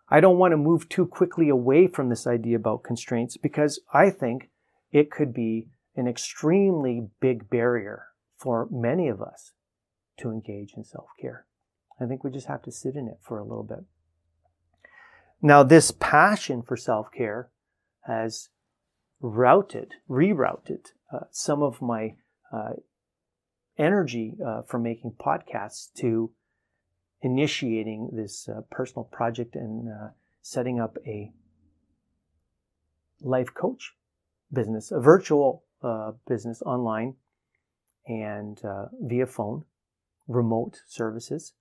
I 0.09 0.21
don't 0.21 0.39
want 0.39 0.53
to 0.53 0.57
move 0.57 0.89
too 0.89 1.05
quickly 1.05 1.49
away 1.49 1.89
from 1.89 2.11
this 2.11 2.29
idea 2.29 2.55
about 2.55 2.85
constraints 2.85 3.37
because 3.37 3.81
I 3.93 4.11
think 4.11 4.51
it 4.93 5.11
could 5.11 5.35
be 5.35 5.67
an 5.97 6.07
extremely 6.07 7.09
big 7.19 7.51
barrier 7.51 8.07
for 8.37 8.69
many 8.71 9.09
of 9.09 9.21
us 9.21 9.55
to 10.19 10.31
engage 10.31 10.75
in 10.77 10.85
self 10.85 11.09
care. 11.21 11.48
I 12.01 12.07
think 12.07 12.23
we 12.23 12.31
just 12.31 12.47
have 12.47 12.63
to 12.63 12.71
sit 12.71 12.95
in 12.95 13.09
it 13.09 13.19
for 13.23 13.39
a 13.39 13.45
little 13.45 13.65
bit. 13.65 13.85
Now, 15.41 15.63
this 15.63 15.91
passion 15.91 16.63
for 16.63 16.77
self 16.77 17.13
care 17.13 17.49
has 18.07 18.49
routed, 19.21 19.95
rerouted 20.09 20.93
uh, 21.13 21.25
some 21.31 21.63
of 21.63 21.81
my 21.83 22.15
uh, 22.53 22.75
energy 23.77 24.37
uh, 24.45 24.63
from 24.63 24.83
making 24.83 25.13
podcasts 25.13 25.93
to 25.99 26.31
initiating 27.23 28.11
this 28.13 28.49
uh, 28.49 28.63
personal 28.71 29.05
project 29.05 29.55
and 29.55 29.89
uh, 29.89 30.09
setting 30.43 30.81
up 30.81 30.99
a 31.07 31.33
life 33.21 33.53
coach 33.55 33.95
business, 34.53 34.91
a 34.91 35.01
virtual 35.01 35.65
uh, 35.83 36.13
business 36.27 36.63
online 36.63 37.15
and 38.07 38.63
via 39.03 39.27
phone, 39.27 39.65
remote 40.27 40.81
services 40.87 41.53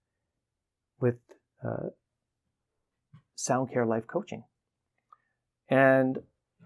with 0.99 1.15
Sound 3.36 3.71
Care 3.71 3.86
Life 3.86 4.07
Coaching. 4.07 4.43
And 5.69 6.23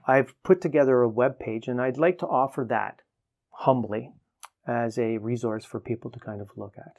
I've 0.08 0.34
put 0.44 0.62
together 0.62 1.02
a 1.02 1.10
web 1.10 1.40
page 1.40 1.68
and 1.68 1.82
I'd 1.82 1.98
like 1.98 2.20
to 2.20 2.28
offer 2.28 2.66
that 2.70 3.02
humbly 3.50 4.14
as 4.68 4.98
a 4.98 5.18
resource 5.18 5.66
for 5.66 5.80
people 5.80 6.12
to 6.12 6.20
kind 6.20 6.42
of 6.42 6.52
look 6.56 6.76
at. 6.78 6.94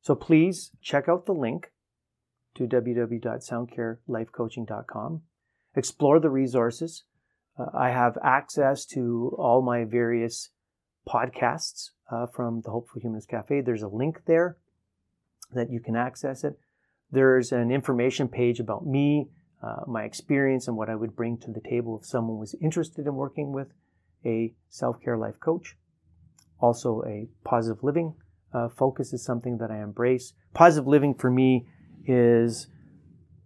So 0.00 0.14
please 0.14 0.70
check 0.80 1.08
out 1.08 1.26
the 1.26 1.32
link 1.32 1.72
to 2.56 2.66
www.soundcarelifecoaching.com. 2.66 5.22
Explore 5.76 6.20
the 6.20 6.30
resources. 6.30 7.02
Uh, 7.58 7.66
I 7.74 7.90
have 7.90 8.16
access 8.22 8.86
to 8.86 9.34
all 9.38 9.60
my 9.62 9.84
various 9.84 10.50
podcasts 11.08 11.90
uh, 12.10 12.26
from 12.26 12.62
the 12.62 12.70
Hopeful 12.70 13.00
Humanist 13.00 13.28
Cafe. 13.28 13.60
There's 13.60 13.82
a 13.82 13.88
link 13.88 14.22
there 14.26 14.56
that 15.54 15.70
you 15.70 15.80
can 15.80 15.96
access 15.96 16.44
it. 16.44 16.58
There's 17.10 17.52
an 17.52 17.70
information 17.70 18.28
page 18.28 18.60
about 18.60 18.86
me, 18.86 19.28
uh, 19.62 19.82
my 19.86 20.02
experience 20.04 20.68
and 20.68 20.76
what 20.76 20.90
I 20.90 20.94
would 20.94 21.16
bring 21.16 21.38
to 21.38 21.50
the 21.50 21.60
table 21.60 21.98
if 21.98 22.06
someone 22.06 22.38
was 22.38 22.54
interested 22.60 23.06
in 23.06 23.14
working 23.14 23.52
with 23.52 23.68
a 24.24 24.54
self 24.68 25.00
care 25.00 25.16
life 25.16 25.40
coach. 25.40 25.76
Also, 26.60 27.02
a 27.06 27.28
positive 27.44 27.82
living 27.82 28.14
uh, 28.52 28.68
focus 28.68 29.12
is 29.12 29.24
something 29.24 29.58
that 29.58 29.70
I 29.70 29.82
embrace. 29.82 30.32
Positive 30.54 30.86
living 30.86 31.14
for 31.14 31.30
me 31.30 31.66
is 32.06 32.68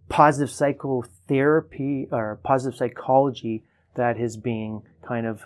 positive 0.07 0.51
psychotherapy 0.51 2.07
or 2.11 2.39
positive 2.43 2.77
psychology 2.77 3.63
that 3.95 4.19
is 4.19 4.37
being 4.37 4.81
kind 5.01 5.25
of 5.25 5.43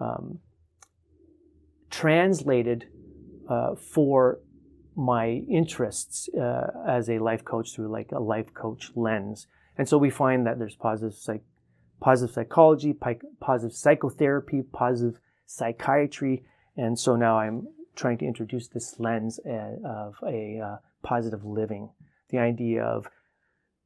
um, 0.00 0.38
translated 1.90 2.86
uh, 3.48 3.74
for 3.74 4.40
my 4.98 5.44
interests 5.48 6.28
uh, 6.34 6.66
as 6.86 7.08
a 7.08 7.20
life 7.20 7.44
coach 7.44 7.72
through 7.72 7.88
like 7.88 8.10
a 8.10 8.18
life 8.18 8.52
coach 8.52 8.90
lens. 8.96 9.46
And 9.78 9.88
so 9.88 9.96
we 9.96 10.10
find 10.10 10.44
that 10.44 10.58
there's 10.58 10.74
positive, 10.74 11.16
psych, 11.16 11.44
positive 12.00 12.34
psychology, 12.34 12.92
positive 13.40 13.76
psychotherapy, 13.76 14.62
positive 14.72 15.20
psychiatry. 15.46 16.44
And 16.76 16.98
so 16.98 17.14
now 17.14 17.38
I'm 17.38 17.68
trying 17.94 18.18
to 18.18 18.26
introduce 18.26 18.66
this 18.66 18.96
lens 18.98 19.38
uh, 19.46 19.88
of 19.88 20.16
a 20.26 20.60
uh, 20.60 20.76
positive 21.04 21.44
living, 21.44 21.90
the 22.30 22.38
idea 22.38 22.82
of 22.82 23.06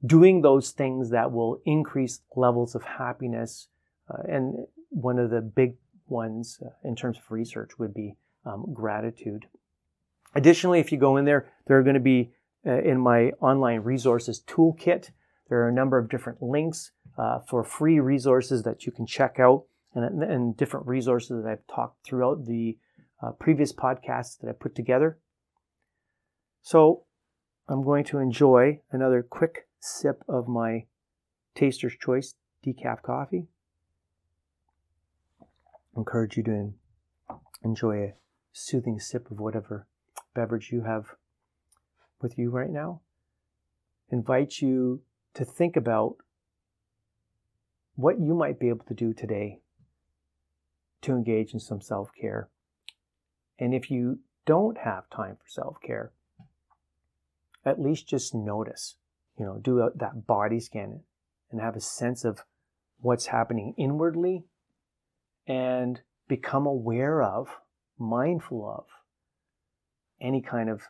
doing 0.05 0.41
those 0.41 0.71
things 0.71 1.11
that 1.11 1.31
will 1.31 1.61
increase 1.67 2.21
levels 2.35 2.75
of 2.75 2.85
happiness. 2.85 3.69
Uh, 4.09 4.23
and 4.31 4.67
one 4.89 5.19
of 5.19 5.29
the 5.29 5.43
big 5.43 5.75
ones 6.07 6.59
uh, 6.65 6.71
in 6.89 6.97
terms 6.97 7.19
of 7.19 7.31
research 7.31 7.79
would 7.79 7.93
be 7.93 8.17
um, 8.47 8.65
gratitude. 8.73 9.45
Additionally, 10.35 10.81
if 10.81 10.93
you 10.93 10.99
go 10.99 11.17
in 11.17 11.25
there, 11.25 11.51
there 11.67 11.79
are 11.79 11.83
going 11.83 11.95
to 11.95 12.01
be 12.01 12.33
uh, 12.67 12.81
in 12.81 12.99
my 12.99 13.31
online 13.41 13.81
resources 13.81 14.43
toolkit. 14.47 15.11
There 15.49 15.63
are 15.63 15.69
a 15.69 15.73
number 15.73 15.99
of 15.99 16.09
different 16.09 16.43
links 16.43 16.93
uh, 17.19 17.41
for 17.41 17.63
free 17.65 18.01
resources 18.01 18.63
that 18.63 18.87
you 18.87 18.93
can 18.93 19.07
check 19.07 19.39
out 19.39 19.65
and, 19.95 20.23
and 20.23 20.57
different 20.57 20.87
resources 20.87 21.43
that 21.43 21.51
I've 21.51 21.67
talked 21.67 22.05
throughout 22.05 22.47
the 22.47 22.79
uh, 23.23 23.33
previous 23.33 23.73
podcasts 23.73 24.39
that 24.41 24.49
I 24.49 24.53
put 24.53 24.75
together. 24.75 25.19
So 26.63 27.05
I'm 27.69 27.85
going 27.85 28.05
to 28.05 28.19
enjoy 28.19 28.81
another 28.91 29.23
quick 29.23 29.69
sip 29.81 30.23
of 30.29 30.49
my 30.49 30.87
Taster's 31.55 31.97
Choice 31.97 32.35
decaf 32.65 33.03
coffee. 33.03 33.47
I 35.41 35.99
encourage 35.99 36.37
you 36.37 36.43
to 36.45 36.73
enjoy 37.63 38.03
a 38.03 38.15
soothing 38.53 38.99
sip 38.99 39.31
of 39.31 39.39
whatever 39.39 39.87
beverage 40.35 40.71
you 40.73 40.83
have 40.83 41.07
with 42.21 42.39
you 42.39 42.51
right 42.51 42.71
now. 42.71 43.01
Invite 44.11 44.61
you 44.61 45.03
to 45.35 45.45
think 45.45 45.77
about 45.77 46.17
what 47.95 48.21
you 48.21 48.35
might 48.35 48.59
be 48.59 48.69
able 48.69 48.85
to 48.87 48.95
do 48.95 49.13
today 49.13 49.61
to 51.03 51.13
engage 51.13 51.53
in 51.53 51.61
some 51.61 51.81
self 51.81 52.11
care. 52.19 52.49
And 53.59 53.75
if 53.75 53.91
you 53.91 54.21
don't 54.47 54.79
have 54.79 55.11
time 55.11 55.37
for 55.37 55.49
self 55.49 55.77
care, 55.85 56.13
at 57.65 57.81
least 57.81 58.09
just 58.09 58.35
notice, 58.35 58.97
you 59.39 59.45
know, 59.45 59.59
do 59.61 59.81
a, 59.81 59.91
that 59.97 60.27
body 60.27 60.61
scan 60.61 61.01
and 61.51 61.61
have 61.61 61.77
a 61.77 61.81
sense 61.81 62.25
of 62.25 62.43
what's 63.01 63.27
happening 63.27 63.75
inwardly 63.77 64.45
and 65.47 66.01
become 66.29 66.67
aware 66.67 67.23
of, 67.23 67.49
mindful 67.99 68.69
of 68.69 69.02
any 70.23 70.41
kind 70.41 70.71
of 70.71 70.83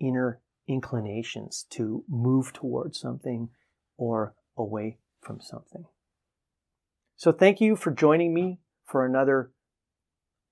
inner 0.00 0.40
inclinations 0.66 1.66
to 1.70 2.04
move 2.08 2.52
towards 2.52 2.98
something 2.98 3.48
or 3.96 4.34
away 4.56 4.98
from 5.20 5.40
something. 5.40 5.84
So, 7.16 7.32
thank 7.32 7.60
you 7.60 7.76
for 7.76 7.90
joining 7.90 8.32
me 8.32 8.60
for 8.86 9.04
another 9.04 9.52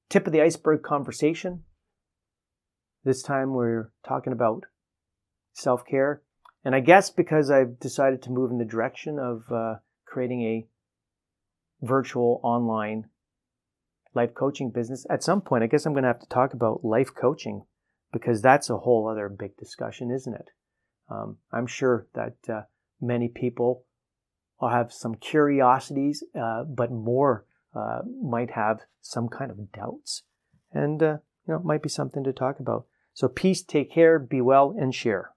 tip 0.08 0.26
of 0.26 0.32
the 0.32 0.42
iceberg 0.42 0.82
conversation. 0.82 1.64
This 3.04 3.22
time 3.22 3.54
we're 3.54 3.90
talking 4.06 4.32
about 4.32 4.64
self 5.54 5.86
care. 5.86 6.22
And 6.64 6.74
I 6.74 6.80
guess 6.80 7.10
because 7.10 7.50
I've 7.50 7.78
decided 7.78 8.22
to 8.22 8.30
move 8.30 8.50
in 8.50 8.58
the 8.58 8.64
direction 8.64 9.18
of 9.18 9.44
uh, 9.50 9.76
creating 10.04 10.42
a 10.42 10.66
virtual 11.80 12.40
online 12.42 13.08
life 14.14 14.34
coaching 14.34 14.70
business, 14.70 15.06
at 15.08 15.22
some 15.22 15.40
point, 15.40 15.62
I 15.62 15.68
guess 15.68 15.86
I'm 15.86 15.92
going 15.92 16.02
to 16.02 16.08
have 16.08 16.20
to 16.20 16.28
talk 16.28 16.52
about 16.52 16.84
life 16.84 17.14
coaching 17.14 17.64
because 18.12 18.40
that's 18.42 18.70
a 18.70 18.78
whole 18.78 19.08
other 19.08 19.28
big 19.28 19.56
discussion, 19.56 20.10
isn't 20.10 20.34
it? 20.34 20.50
Um, 21.10 21.38
I'm 21.52 21.66
sure 21.66 22.06
that 22.14 22.36
uh, 22.48 22.62
many 23.00 23.28
people 23.28 23.84
will 24.60 24.68
have 24.68 24.92
some 24.92 25.14
curiosities, 25.14 26.22
uh, 26.38 26.64
but 26.64 26.90
more 26.90 27.44
uh, 27.74 28.00
might 28.22 28.50
have 28.52 28.80
some 29.00 29.28
kind 29.28 29.50
of 29.50 29.72
doubts. 29.72 30.22
And, 30.72 31.02
uh, 31.02 31.18
you 31.46 31.54
know, 31.54 31.56
it 31.56 31.64
might 31.64 31.82
be 31.82 31.88
something 31.88 32.24
to 32.24 32.32
talk 32.32 32.60
about. 32.60 32.86
So, 33.14 33.28
peace, 33.28 33.62
take 33.62 33.92
care, 33.92 34.18
be 34.18 34.40
well, 34.40 34.74
and 34.78 34.94
share. 34.94 35.32